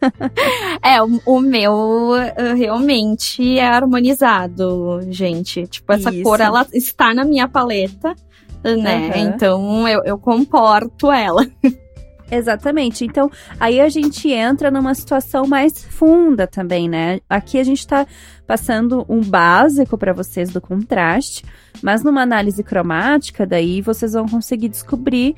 é, 0.83 1.01
o, 1.01 1.19
o, 1.25 1.39
meu 1.39 1.73
uh, 2.11 2.55
realmente 2.55 3.57
é 3.57 3.65
harmonizado, 3.65 5.01
gente. 5.09 5.67
Tipo, 5.67 5.93
essa 5.93 6.11
Isso. 6.11 6.23
cor, 6.23 6.39
ela 6.39 6.65
está 6.73 7.13
na 7.13 7.25
minha 7.25 7.47
paleta, 7.47 8.15
né? 8.63 9.11
Uhum. 9.15 9.21
Então, 9.21 9.87
eu, 9.87 10.03
eu 10.03 10.17
comporto 10.17 11.11
ela. 11.11 11.45
Exatamente. 12.31 13.05
Então, 13.05 13.29
aí 13.59 13.79
a 13.79 13.89
gente 13.89 14.31
entra 14.31 14.71
numa 14.71 14.95
situação 14.95 15.45
mais 15.45 15.83
funda 15.85 16.47
também, 16.47 16.89
né? 16.89 17.19
Aqui 17.29 17.59
a 17.59 17.63
gente 17.63 17.85
tá 17.85 18.07
passando 18.47 19.05
um 19.07 19.21
básico 19.21 19.97
para 19.97 20.13
vocês 20.13 20.51
do 20.51 20.59
contraste, 20.59 21.43
mas 21.81 22.03
numa 22.03 22.21
análise 22.21 22.63
cromática, 22.63 23.45
daí 23.45 23.81
vocês 23.81 24.13
vão 24.13 24.27
conseguir 24.27 24.69
descobrir 24.69 25.35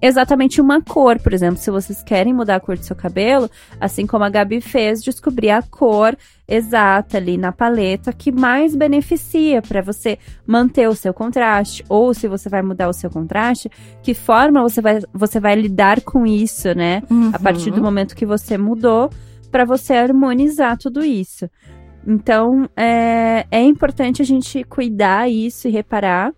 exatamente 0.00 0.60
uma 0.60 0.80
cor. 0.82 1.18
Por 1.20 1.32
exemplo, 1.32 1.58
se 1.58 1.70
vocês 1.70 2.02
querem 2.02 2.32
mudar 2.32 2.56
a 2.56 2.60
cor 2.60 2.76
do 2.76 2.84
seu 2.84 2.96
cabelo, 2.96 3.50
assim 3.80 4.06
como 4.06 4.24
a 4.24 4.30
Gabi 4.30 4.60
fez, 4.60 5.02
descobrir 5.02 5.50
a 5.50 5.62
cor 5.62 6.16
exata 6.48 7.16
ali 7.16 7.38
na 7.38 7.52
paleta 7.52 8.12
que 8.12 8.32
mais 8.32 8.74
beneficia 8.74 9.62
para 9.62 9.80
você 9.80 10.18
manter 10.46 10.88
o 10.88 10.94
seu 10.94 11.14
contraste, 11.14 11.84
ou 11.88 12.12
se 12.12 12.26
você 12.26 12.48
vai 12.48 12.60
mudar 12.60 12.88
o 12.88 12.92
seu 12.92 13.08
contraste, 13.08 13.70
que 14.02 14.14
forma 14.14 14.60
você 14.60 14.80
vai, 14.80 15.00
você 15.12 15.38
vai 15.38 15.54
lidar 15.54 16.00
com 16.00 16.26
isso, 16.26 16.74
né? 16.74 17.02
Uhum. 17.08 17.30
A 17.32 17.38
partir 17.38 17.70
do 17.70 17.80
momento 17.80 18.16
que 18.16 18.26
você 18.26 18.58
mudou, 18.58 19.10
para 19.50 19.64
você 19.64 19.94
harmonizar 19.94 20.76
tudo 20.76 21.04
isso. 21.04 21.48
Então, 22.06 22.68
é, 22.76 23.46
é 23.50 23.62
importante 23.62 24.22
a 24.22 24.24
gente 24.24 24.64
cuidar 24.64 25.30
isso 25.30 25.68
e 25.68 25.70
reparar 25.70 26.32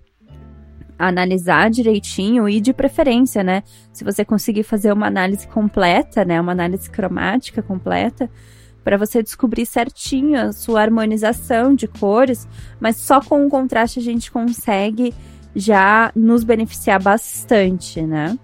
analisar 1.09 1.71
direitinho 1.71 2.49
e 2.49 2.61
de 2.61 2.73
preferência, 2.73 3.43
né? 3.43 3.63
Se 3.93 4.05
você 4.05 4.25
conseguir 4.25 4.63
fazer 4.63 4.93
uma 4.93 5.07
análise 5.07 5.47
completa, 5.49 6.25
né, 6.25 6.41
uma 6.41 6.53
análise 6.53 6.89
cromática 6.91 7.63
completa, 7.63 8.31
para 8.85 8.97
você 8.97 9.23
descobrir 9.23 9.65
certinho 9.67 10.41
a 10.41 10.53
sua 10.53 10.83
harmonização 10.83 11.75
de 11.75 11.87
cores, 11.87 12.49
mas 12.81 12.97
só 12.97 13.21
com 13.21 13.47
o 13.47 13.49
contraste 13.49 13.99
a 14.01 14.03
gente 14.03 14.31
consegue 14.31 15.15
já 15.55 16.11
nos 16.15 16.43
beneficiar 16.45 17.01
bastante, 17.01 18.03
né? 18.03 18.39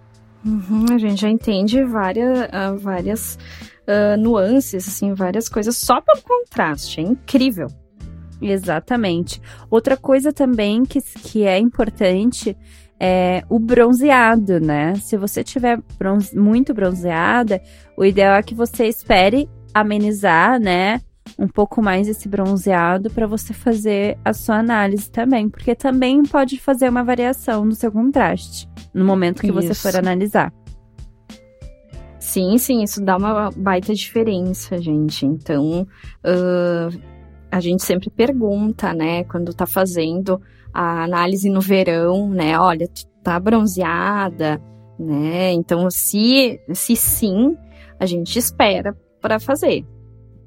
Uhum, 0.44 0.86
a 0.92 0.98
gente 0.98 1.20
já 1.20 1.28
entende 1.28 1.82
várias, 1.82 2.40
uh, 2.46 2.78
várias 2.78 3.38
uh, 3.86 4.16
nuances, 4.20 4.86
assim, 4.86 5.12
várias 5.12 5.48
coisas 5.48 5.76
só 5.76 6.00
pelo 6.00 6.22
contraste. 6.22 7.00
É 7.00 7.02
incrível. 7.02 7.68
Exatamente. 8.40 9.40
Outra 9.70 9.96
coisa 9.96 10.32
também 10.32 10.84
que, 10.84 11.00
que 11.00 11.44
é 11.44 11.58
importante 11.58 12.56
é 13.00 13.44
o 13.48 13.58
bronzeado, 13.58 14.60
né? 14.60 14.94
Se 14.96 15.16
você 15.16 15.44
tiver 15.44 15.80
bronze, 15.98 16.36
muito 16.36 16.74
bronzeada, 16.74 17.60
o 17.96 18.04
ideal 18.04 18.36
é 18.36 18.42
que 18.42 18.54
você 18.54 18.86
espere 18.86 19.48
amenizar, 19.72 20.58
né? 20.58 21.00
Um 21.38 21.46
pouco 21.46 21.82
mais 21.82 22.08
esse 22.08 22.28
bronzeado 22.28 23.10
para 23.10 23.26
você 23.26 23.52
fazer 23.52 24.18
a 24.24 24.32
sua 24.32 24.56
análise 24.56 25.10
também, 25.10 25.48
porque 25.48 25.74
também 25.74 26.22
pode 26.22 26.58
fazer 26.58 26.88
uma 26.88 27.04
variação 27.04 27.64
no 27.64 27.74
seu 27.74 27.92
contraste 27.92 28.68
no 28.94 29.04
momento 29.04 29.40
que 29.40 29.48
isso. 29.48 29.54
você 29.54 29.74
for 29.74 29.96
analisar. 29.96 30.52
Sim, 32.18 32.58
sim, 32.58 32.82
isso 32.82 33.02
dá 33.02 33.16
uma 33.16 33.50
baita 33.50 33.94
diferença, 33.94 34.78
gente. 34.78 35.24
Então, 35.24 35.86
uh, 36.24 37.17
a 37.50 37.60
gente 37.60 37.82
sempre 37.82 38.10
pergunta, 38.10 38.92
né, 38.92 39.24
quando 39.24 39.54
tá 39.54 39.66
fazendo 39.66 40.40
a 40.72 41.04
análise 41.04 41.48
no 41.48 41.60
verão, 41.60 42.28
né, 42.28 42.58
olha, 42.58 42.88
tá 43.22 43.38
bronzeada, 43.40 44.60
né? 44.98 45.52
Então, 45.52 45.90
se, 45.90 46.60
se 46.72 46.96
sim, 46.96 47.56
a 47.98 48.06
gente 48.06 48.38
espera 48.38 48.96
para 49.20 49.38
fazer, 49.38 49.84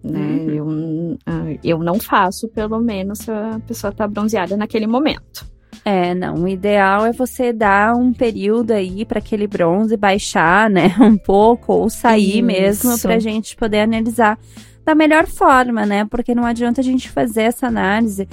né? 0.03 0.19
Uhum. 0.19 0.49
Eu, 0.49 1.17
ah, 1.25 1.57
eu 1.63 1.79
não 1.79 1.99
faço, 1.99 2.47
pelo 2.49 2.79
menos, 2.79 3.19
se 3.19 3.31
a 3.31 3.59
pessoa 3.65 3.91
tá 3.93 4.07
bronzeada 4.07 4.57
naquele 4.57 4.87
momento. 4.87 5.49
É, 5.83 6.13
não, 6.13 6.35
o 6.35 6.47
ideal 6.47 7.05
é 7.05 7.11
você 7.11 7.51
dar 7.51 7.95
um 7.95 8.13
período 8.13 8.71
aí 8.71 9.03
para 9.03 9.17
aquele 9.17 9.47
bronze 9.47 9.97
baixar, 9.97 10.69
né, 10.69 10.95
um 11.01 11.17
pouco 11.17 11.73
ou 11.73 11.89
sair 11.89 12.37
Isso. 12.37 12.45
mesmo 12.45 12.99
pra 12.99 13.19
gente 13.19 13.55
poder 13.55 13.81
analisar 13.81 14.37
da 14.85 14.95
melhor 14.95 15.27
forma, 15.27 15.85
né? 15.85 16.05
Porque 16.05 16.33
não 16.33 16.45
adianta 16.45 16.81
a 16.81 16.83
gente 16.83 17.09
fazer 17.09 17.43
essa 17.43 17.67
análise, 17.67 18.27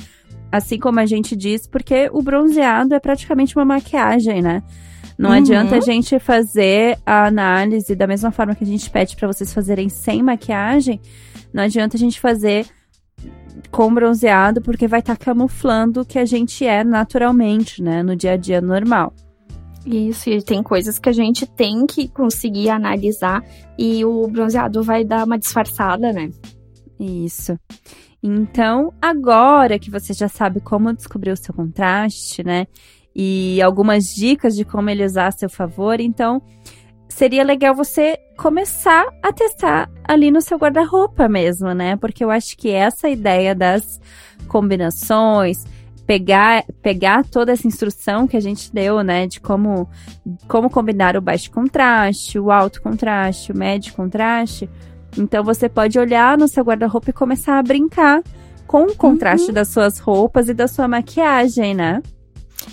assim 0.50 0.78
como 0.78 1.00
a 1.00 1.06
gente 1.06 1.36
diz, 1.36 1.66
porque 1.66 2.08
o 2.12 2.22
bronzeado 2.22 2.94
é 2.94 3.00
praticamente 3.00 3.56
uma 3.56 3.64
maquiagem, 3.64 4.42
né? 4.42 4.62
Não 5.18 5.30
uhum. 5.30 5.36
adianta 5.36 5.76
a 5.76 5.80
gente 5.80 6.18
fazer 6.20 6.96
a 7.04 7.26
análise 7.26 7.94
da 7.96 8.06
mesma 8.06 8.30
forma 8.30 8.54
que 8.54 8.62
a 8.62 8.66
gente 8.66 8.88
pede 8.88 9.16
para 9.16 9.26
vocês 9.26 9.52
fazerem 9.52 9.88
sem 9.88 10.22
maquiagem. 10.22 11.00
Não 11.52 11.64
adianta 11.64 11.96
a 11.96 12.00
gente 12.00 12.20
fazer 12.20 12.66
com 13.70 13.92
bronzeado, 13.92 14.62
porque 14.62 14.86
vai 14.86 15.00
estar 15.00 15.16
tá 15.16 15.24
camuflando 15.24 16.02
o 16.02 16.04
que 16.04 16.18
a 16.18 16.24
gente 16.24 16.64
é 16.64 16.84
naturalmente, 16.84 17.82
né? 17.82 18.02
No 18.02 18.14
dia 18.14 18.32
a 18.32 18.36
dia 18.36 18.60
normal. 18.60 19.12
Isso, 19.90 20.28
e 20.28 20.42
tem 20.42 20.62
coisas 20.62 20.98
que 20.98 21.08
a 21.08 21.12
gente 21.12 21.46
tem 21.46 21.86
que 21.86 22.08
conseguir 22.08 22.68
analisar 22.68 23.42
e 23.78 24.04
o 24.04 24.28
bronzeado 24.28 24.82
vai 24.82 25.02
dar 25.02 25.24
uma 25.24 25.38
disfarçada, 25.38 26.12
né? 26.12 26.30
Isso. 27.00 27.58
Então, 28.22 28.92
agora 29.00 29.78
que 29.78 29.90
você 29.90 30.12
já 30.12 30.28
sabe 30.28 30.60
como 30.60 30.92
descobrir 30.92 31.30
o 31.30 31.36
seu 31.36 31.54
contraste, 31.54 32.44
né? 32.44 32.66
E 33.16 33.62
algumas 33.62 34.14
dicas 34.14 34.54
de 34.54 34.62
como 34.62 34.90
ele 34.90 35.06
usar 35.06 35.28
a 35.28 35.32
seu 35.32 35.48
favor, 35.48 36.00
então 36.00 36.42
seria 37.08 37.42
legal 37.42 37.74
você 37.74 38.18
começar 38.36 39.06
a 39.22 39.32
testar 39.32 39.90
ali 40.04 40.30
no 40.30 40.42
seu 40.42 40.58
guarda-roupa 40.58 41.30
mesmo, 41.30 41.72
né? 41.72 41.96
Porque 41.96 42.22
eu 42.22 42.30
acho 42.30 42.58
que 42.58 42.70
essa 42.70 43.08
ideia 43.08 43.54
das 43.54 43.98
combinações, 44.48 45.64
pegar, 46.08 46.64
pegar 46.80 47.22
toda 47.22 47.52
essa 47.52 47.68
instrução 47.68 48.26
que 48.26 48.34
a 48.34 48.40
gente 48.40 48.72
deu, 48.72 49.02
né, 49.02 49.26
de 49.26 49.38
como, 49.42 49.86
como 50.48 50.70
combinar 50.70 51.18
o 51.18 51.20
baixo 51.20 51.50
contraste, 51.50 52.38
o 52.38 52.50
alto 52.50 52.80
contraste, 52.80 53.52
o 53.52 53.56
médio 53.56 53.92
contraste. 53.92 54.70
Então 55.18 55.44
você 55.44 55.68
pode 55.68 55.98
olhar 55.98 56.38
no 56.38 56.48
seu 56.48 56.64
guarda-roupa 56.64 57.10
e 57.10 57.12
começar 57.12 57.58
a 57.58 57.62
brincar 57.62 58.22
com 58.66 58.84
o 58.84 58.96
contraste 58.96 59.48
uhum. 59.48 59.52
das 59.52 59.68
suas 59.68 59.98
roupas 59.98 60.48
e 60.48 60.54
da 60.54 60.66
sua 60.66 60.88
maquiagem, 60.88 61.74
né? 61.74 62.02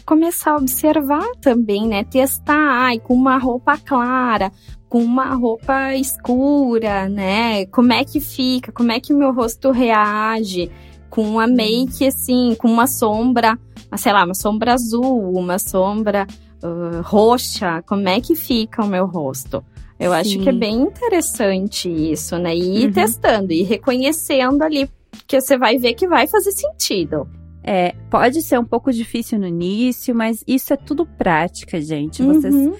Começar 0.05 0.51
a 0.51 0.57
observar 0.57 1.27
também, 1.41 1.85
né? 1.85 2.05
Testar, 2.05 2.85
ai, 2.85 2.99
com 2.99 3.13
uma 3.13 3.37
roupa 3.37 3.77
clara, 3.77 4.49
com 4.87 5.03
uma 5.03 5.33
roupa 5.33 5.93
escura, 5.93 7.09
né? 7.09 7.65
Como 7.65 7.91
é 7.91 8.05
que 8.05 8.21
fica? 8.21 8.71
Como 8.71 8.93
é 8.93 8.99
que 9.01 9.13
o 9.13 9.17
meu 9.17 9.33
rosto 9.33 9.71
reage? 9.71 10.71
Com 11.09 11.23
uma 11.23 11.47
make, 11.47 12.05
assim, 12.05 12.55
com 12.57 12.67
uma 12.67 12.87
sombra, 12.87 13.57
sei 13.97 14.11
lá, 14.11 14.25
uma 14.25 14.35
sombra 14.35 14.73
azul, 14.73 15.33
uma 15.33 15.59
sombra 15.59 16.27
uh, 16.63 17.01
roxa, 17.01 17.81
como 17.83 18.07
é 18.07 18.19
que 18.19 18.35
fica 18.35 18.83
o 18.83 18.87
meu 18.87 19.05
rosto? 19.05 19.63
Eu 19.99 20.11
Sim. 20.11 20.17
acho 20.17 20.39
que 20.39 20.49
é 20.49 20.53
bem 20.53 20.81
interessante 20.81 21.89
isso, 21.89 22.37
né? 22.37 22.55
E 22.55 22.83
ir 22.83 22.87
uhum. 22.87 22.93
testando, 22.93 23.53
e 23.53 23.63
reconhecendo 23.63 24.61
ali, 24.61 24.89
que 25.25 25.39
você 25.39 25.57
vai 25.57 25.77
ver 25.77 25.93
que 25.93 26.07
vai 26.07 26.27
fazer 26.27 26.51
sentido. 26.51 27.27
É, 27.67 27.95
pode 28.11 28.43
ser 28.43 28.59
um 28.59 28.65
pouco 28.65 28.91
difícil 28.91 29.39
no 29.39 29.47
início, 29.47 30.13
mas 30.13 30.43
isso 30.45 30.71
é 30.71 30.77
tudo 30.77 31.03
prática, 31.03 31.81
gente. 31.81 32.21
Vocês, 32.21 32.53
uhum. 32.53 32.75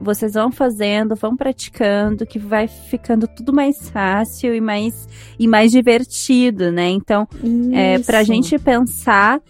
Vocês 0.00 0.34
vão 0.34 0.50
fazendo, 0.50 1.14
vão 1.14 1.36
praticando, 1.36 2.26
que 2.26 2.38
vai 2.38 2.66
ficando 2.66 3.28
tudo 3.28 3.52
mais 3.52 3.90
fácil 3.90 4.54
e 4.54 4.60
mais, 4.60 5.08
e 5.38 5.46
mais 5.46 5.70
divertido, 5.70 6.72
né? 6.72 6.88
Então, 6.88 7.28
é, 7.72 7.98
pra 7.98 8.22
gente 8.22 8.58
pensar 8.58 9.40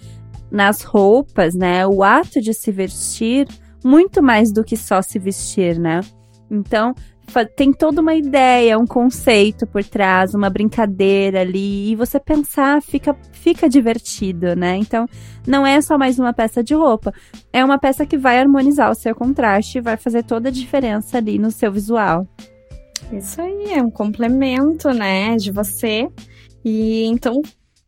nas 0.50 0.82
roupas, 0.82 1.54
né? 1.54 1.86
O 1.86 2.02
ato 2.02 2.40
de 2.40 2.52
se 2.52 2.72
vestir, 2.72 3.46
muito 3.84 4.22
mais 4.22 4.52
do 4.52 4.64
que 4.64 4.76
só 4.76 5.00
se 5.00 5.18
vestir, 5.18 5.78
né? 5.78 6.00
Então, 6.50 6.94
tem 7.56 7.72
toda 7.72 8.00
uma 8.00 8.14
ideia, 8.14 8.78
um 8.78 8.86
conceito 8.86 9.66
por 9.66 9.84
trás, 9.84 10.34
uma 10.34 10.50
brincadeira 10.50 11.40
ali, 11.40 11.90
e 11.90 11.96
você 11.96 12.18
pensar 12.18 12.82
fica, 12.82 13.16
fica 13.32 13.68
divertido, 13.68 14.56
né? 14.56 14.76
Então, 14.76 15.06
não 15.46 15.66
é 15.66 15.80
só 15.80 15.96
mais 15.96 16.18
uma 16.18 16.32
peça 16.32 16.62
de 16.62 16.74
roupa, 16.74 17.12
é 17.52 17.64
uma 17.64 17.78
peça 17.78 18.04
que 18.06 18.16
vai 18.16 18.38
harmonizar 18.38 18.90
o 18.90 18.94
seu 18.94 19.14
contraste 19.14 19.78
e 19.78 19.80
vai 19.80 19.96
fazer 19.96 20.24
toda 20.24 20.48
a 20.48 20.52
diferença 20.52 21.18
ali 21.18 21.38
no 21.38 21.50
seu 21.50 21.70
visual. 21.70 22.26
Isso 23.12 23.40
aí, 23.40 23.72
é 23.72 23.82
um 23.82 23.90
complemento, 23.90 24.90
né, 24.90 25.36
de 25.36 25.50
você. 25.50 26.08
E 26.64 27.04
então, 27.06 27.40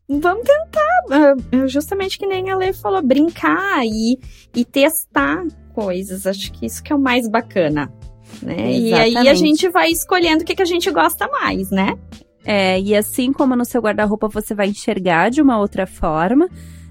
vamos 0.08 0.44
tentar, 0.44 1.04
ah, 1.10 1.66
justamente 1.66 2.18
que 2.18 2.26
nem 2.26 2.50
a 2.50 2.56
Lê 2.56 2.72
falou, 2.72 3.02
brincar 3.02 3.84
e, 3.84 4.18
e 4.54 4.64
testar 4.64 5.44
coisas. 5.74 6.26
Acho 6.26 6.52
que 6.52 6.66
isso 6.66 6.82
que 6.82 6.92
é 6.92 6.96
o 6.96 7.00
mais 7.00 7.28
bacana 7.28 7.92
né? 8.42 8.72
E 8.72 8.94
aí 8.94 9.28
a 9.28 9.34
gente 9.34 9.68
vai 9.68 9.90
escolhendo 9.90 10.42
o 10.42 10.46
que, 10.46 10.54
que 10.54 10.62
a 10.62 10.66
gente 10.66 10.90
gosta 10.90 11.28
mais, 11.28 11.70
né? 11.70 11.94
É, 12.44 12.80
e 12.80 12.94
assim 12.96 13.32
como 13.32 13.54
no 13.54 13.64
seu 13.64 13.80
guarda-roupa 13.80 14.28
você 14.28 14.54
vai 14.54 14.68
enxergar 14.68 15.30
de 15.30 15.40
uma 15.40 15.58
outra 15.58 15.86
forma, 15.86 16.48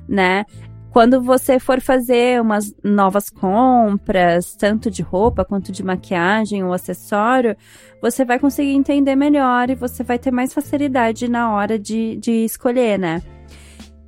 né? 0.07 0.45
Quando 0.91 1.21
você 1.21 1.57
for 1.57 1.79
fazer 1.79 2.41
umas 2.41 2.75
novas 2.83 3.29
compras, 3.29 4.55
tanto 4.55 4.91
de 4.91 5.01
roupa 5.01 5.45
quanto 5.45 5.71
de 5.71 5.83
maquiagem 5.83 6.65
ou 6.65 6.73
acessório, 6.73 7.55
você 8.01 8.25
vai 8.25 8.37
conseguir 8.37 8.73
entender 8.73 9.15
melhor 9.15 9.69
e 9.69 9.75
você 9.75 10.03
vai 10.03 10.19
ter 10.19 10.31
mais 10.31 10.53
facilidade 10.53 11.29
na 11.29 11.53
hora 11.53 11.79
de, 11.79 12.17
de 12.17 12.43
escolher, 12.43 12.99
né? 12.99 13.21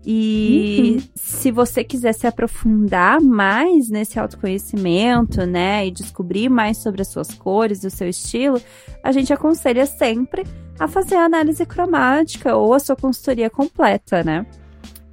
E 0.06 0.98
uhum. 0.98 1.10
se 1.16 1.52
você 1.52 1.84
quiser 1.84 2.14
se 2.14 2.28
aprofundar 2.28 3.22
mais 3.22 3.90
nesse 3.90 4.20
autoconhecimento, 4.20 5.46
né, 5.46 5.88
e 5.88 5.92
descobrir 5.92 6.50
mais 6.50 6.78
sobre 6.78 7.02
as 7.02 7.08
suas 7.08 7.34
cores 7.34 7.84
e 7.84 7.88
o 7.88 7.92
seu 7.92 8.10
estilo, 8.10 8.62
a 9.02 9.12
gente 9.12 9.32
aconselha 9.32 9.86
sempre 9.86 10.44
a 10.78 10.88
fazer 10.88 11.16
a 11.16 11.26
análise 11.26 11.66
cromática 11.66 12.56
ou 12.56 12.74
a 12.74 12.80
sua 12.80 12.96
consultoria 12.96 13.50
completa, 13.50 14.24
né? 14.24 14.46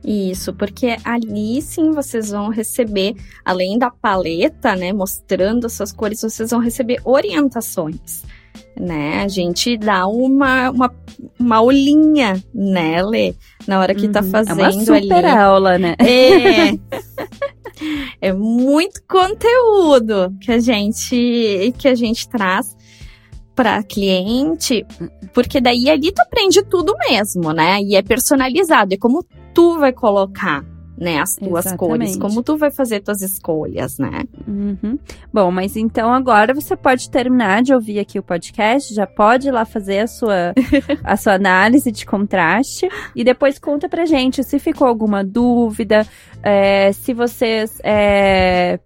Isso, 0.03 0.55
porque 0.55 0.97
ali 1.05 1.61
sim 1.61 1.91
vocês 1.91 2.31
vão 2.31 2.49
receber, 2.49 3.15
além 3.45 3.79
da 3.79 3.91
paleta, 3.91 4.75
né, 4.75 4.93
mostrando 4.93 5.67
as 5.67 5.75
suas 5.75 5.93
cores, 5.93 6.23
vocês 6.23 6.51
vão 6.51 6.59
receber 6.59 7.01
orientações 7.05 8.25
né? 8.79 9.23
A 9.23 9.29
gente 9.29 9.77
dá 9.77 10.07
uma, 10.07 10.71
uma, 10.71 10.95
uma 11.39 11.63
olhinha, 11.63 12.43
Lê? 12.55 13.35
Na 13.67 13.81
hora 13.81 13.95
que 13.95 14.09
tá 14.09 14.21
uhum. 14.21 14.31
tá 14.31 14.45
fazendo 14.45 14.63
ali. 14.63 14.75
É 14.75 14.77
uma 14.77 14.85
super 14.85 15.25
ali. 15.25 15.39
aula, 15.39 15.79
né? 15.79 15.95
É. 15.99 16.79
é 18.29 18.33
muito 18.33 19.03
conteúdo 19.09 20.35
que 20.41 20.53
a 20.53 20.59
gente, 20.59 21.75
que 21.79 21.89
a 21.89 21.95
gente 21.95 22.29
traz 22.29 22.77
para 23.55 23.83
cliente, 23.83 24.87
porque 25.35 25.61
daí 25.61 25.91
ali 25.91 26.13
tu 26.13 26.21
aprende 26.23 26.63
tudo 26.63 26.95
mesmo, 27.09 27.53
né? 27.53 27.81
E 27.83 27.95
é 27.95 28.03
personalizado, 28.03 28.95
é 28.95 28.97
como 28.97 29.25
tu 29.53 29.79
vai 29.79 29.93
colocar 29.93 30.65
né, 31.01 31.19
as 31.19 31.35
tuas 31.35 31.65
Exatamente. 31.65 31.79
cores, 31.79 32.17
como 32.19 32.43
tu 32.43 32.59
vai 32.59 32.71
fazer 32.71 33.01
tuas 33.01 33.23
escolhas, 33.23 33.99
né? 33.99 34.25
Uhum. 34.47 34.99
Bom, 35.33 35.51
mas 35.51 35.75
então 35.75 36.13
agora 36.13 36.53
você 36.53 36.77
pode 36.77 37.11
terminar 37.11 37.63
de 37.63 37.73
ouvir 37.73 37.99
aqui 37.99 38.19
o 38.19 38.23
podcast, 38.23 38.93
já 38.93 39.07
pode 39.07 39.49
ir 39.49 39.51
lá 39.51 39.65
fazer 39.65 40.01
a 40.01 40.07
sua, 40.07 40.53
a 41.03 41.17
sua 41.17 41.35
análise 41.35 41.91
de 41.91 42.05
contraste 42.05 42.87
e 43.17 43.25
depois 43.25 43.59
conta 43.59 43.89
pra 43.89 44.05
gente 44.05 44.45
se 44.45 44.59
ficou 44.59 44.87
alguma 44.87 45.25
dúvida, 45.25 46.07
é, 46.43 46.93
se 46.93 47.15
vocês 47.15 47.81
é, 47.83 48.79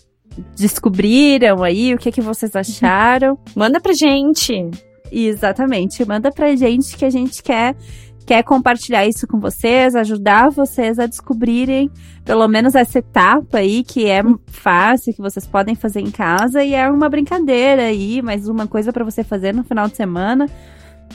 descobriram 0.57 1.65
aí, 1.65 1.95
o 1.95 1.99
que, 1.99 2.13
que 2.13 2.21
vocês 2.21 2.55
acharam. 2.57 3.37
Manda 3.57 3.81
pra 3.81 3.93
gente! 3.93 4.71
Exatamente, 5.11 6.05
manda 6.07 6.31
pra 6.31 6.55
gente 6.57 6.97
que 6.97 7.05
a 7.05 7.11
gente 7.11 7.43
quer 7.43 7.77
quer 8.27 8.43
compartilhar 8.43 9.07
isso 9.07 9.27
com 9.27 9.39
vocês, 9.39 9.95
ajudar 9.95 10.51
vocês 10.51 10.99
a 10.99 11.07
descobrirem 11.07 11.91
pelo 12.25 12.49
menos 12.49 12.75
essa 12.75 12.99
etapa 12.99 13.59
aí 13.59 13.85
que 13.85 14.07
é 14.07 14.23
fácil, 14.47 15.15
que 15.15 15.21
vocês 15.21 15.47
podem 15.47 15.75
fazer 15.75 16.01
em 16.01 16.11
casa 16.11 16.65
e 16.65 16.75
é 16.75 16.89
uma 16.89 17.09
brincadeira 17.09 17.83
aí, 17.83 18.23
mais 18.23 18.49
uma 18.49 18.67
coisa 18.67 18.93
para 18.93 19.05
você 19.05 19.23
fazer 19.23 19.53
no 19.53 19.63
final 19.63 19.89
de 19.89 19.97
semana. 19.97 20.49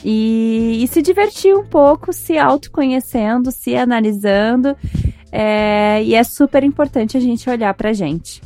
E, 0.04 0.82
e, 0.82 0.88
se 0.88 1.02
divertir 1.02 1.54
um 1.54 1.64
pouco, 1.64 2.12
se 2.12 2.38
autoconhecendo, 2.38 3.50
se 3.50 3.76
analisando. 3.76 4.76
É, 5.32 6.02
e 6.02 6.14
é 6.14 6.24
super 6.24 6.64
importante 6.64 7.16
a 7.16 7.20
gente 7.20 7.50
olhar 7.50 7.74
pra 7.74 7.92
gente. 7.92 8.40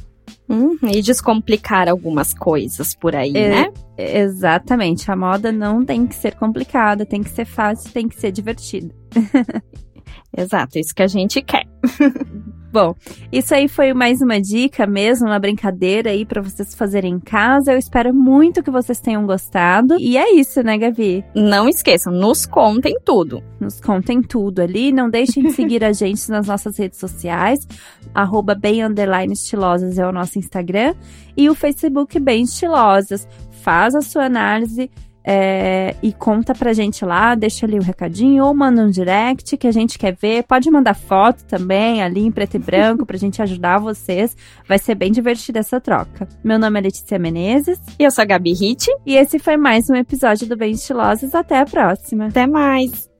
Uhum, 0.48 0.76
e 0.82 1.00
descomplicar 1.00 1.88
algumas 1.88 2.34
coisas 2.34 2.94
por 2.94 3.16
aí, 3.16 3.32
é, 3.34 3.48
né? 3.48 3.72
Exatamente. 3.96 5.10
A 5.10 5.16
moda 5.16 5.50
não 5.50 5.84
tem 5.84 6.06
que 6.06 6.14
ser 6.14 6.34
complicada, 6.34 7.06
tem 7.06 7.22
que 7.22 7.30
ser 7.30 7.46
fácil, 7.46 7.90
tem 7.92 8.08
que 8.08 8.20
ser 8.20 8.30
divertida. 8.30 8.94
Exato, 10.36 10.78
isso 10.78 10.94
que 10.94 11.02
a 11.02 11.06
gente 11.06 11.40
quer. 11.40 11.64
Bom, 12.74 12.92
isso 13.30 13.54
aí 13.54 13.68
foi 13.68 13.94
mais 13.94 14.20
uma 14.20 14.40
dica 14.40 14.84
mesmo, 14.84 15.28
uma 15.28 15.38
brincadeira 15.38 16.10
aí 16.10 16.26
para 16.26 16.42
vocês 16.42 16.74
fazerem 16.74 17.12
em 17.14 17.20
casa. 17.20 17.70
Eu 17.70 17.78
espero 17.78 18.12
muito 18.12 18.64
que 18.64 18.70
vocês 18.72 18.98
tenham 18.98 19.24
gostado. 19.24 19.94
E 20.00 20.16
é 20.16 20.34
isso, 20.34 20.60
né, 20.60 20.76
Gavi? 20.76 21.24
Não 21.36 21.68
esqueçam, 21.68 22.12
nos 22.12 22.44
contem 22.44 22.96
tudo. 23.04 23.44
Nos 23.60 23.80
contem 23.80 24.20
tudo 24.20 24.60
ali. 24.60 24.90
Não 24.90 25.08
deixem 25.08 25.44
de 25.44 25.52
seguir 25.52 25.84
a 25.84 25.92
gente 25.94 26.28
nas 26.28 26.48
nossas 26.48 26.76
redes 26.76 26.98
sociais. 26.98 27.60
Arroba 28.12 28.56
bem 28.56 28.80
estilosas 29.30 29.96
é 29.96 30.04
o 30.04 30.10
nosso 30.10 30.36
Instagram. 30.40 30.96
E 31.36 31.48
o 31.48 31.54
Facebook 31.54 32.18
bem 32.18 32.42
estilosas. 32.42 33.28
Faz 33.52 33.94
a 33.94 34.00
sua 34.00 34.24
análise 34.24 34.90
é, 35.26 35.96
e 36.02 36.12
conta 36.12 36.54
pra 36.54 36.74
gente 36.74 37.04
lá, 37.04 37.34
deixa 37.34 37.64
ali 37.64 37.78
o 37.78 37.82
um 37.82 37.84
recadinho 37.84 38.44
ou 38.44 38.54
manda 38.54 38.82
um 38.82 38.90
direct 38.90 39.56
que 39.56 39.66
a 39.66 39.72
gente 39.72 39.98
quer 39.98 40.14
ver. 40.14 40.44
Pode 40.44 40.70
mandar 40.70 40.94
foto 40.94 41.44
também 41.44 42.02
ali 42.02 42.20
em 42.20 42.30
preto 42.30 42.56
e 42.56 42.58
branco 42.58 43.06
pra 43.06 43.16
gente 43.16 43.40
ajudar 43.40 43.78
vocês. 43.78 44.36
Vai 44.68 44.78
ser 44.78 44.94
bem 44.94 45.10
divertida 45.10 45.60
essa 45.60 45.80
troca. 45.80 46.28
Meu 46.42 46.58
nome 46.58 46.78
é 46.78 46.82
Letícia 46.82 47.18
Menezes. 47.18 47.80
E 47.98 48.04
eu 48.04 48.10
sou 48.10 48.22
a 48.22 48.26
Gabi 48.26 48.52
Hit. 48.52 48.90
E 49.06 49.16
esse 49.16 49.38
foi 49.38 49.56
mais 49.56 49.88
um 49.88 49.94
episódio 49.94 50.46
do 50.46 50.56
Bem 50.56 50.72
Estilosos. 50.72 51.34
Até 51.34 51.58
a 51.58 51.64
próxima. 51.64 52.26
Até 52.26 52.46
mais. 52.46 53.13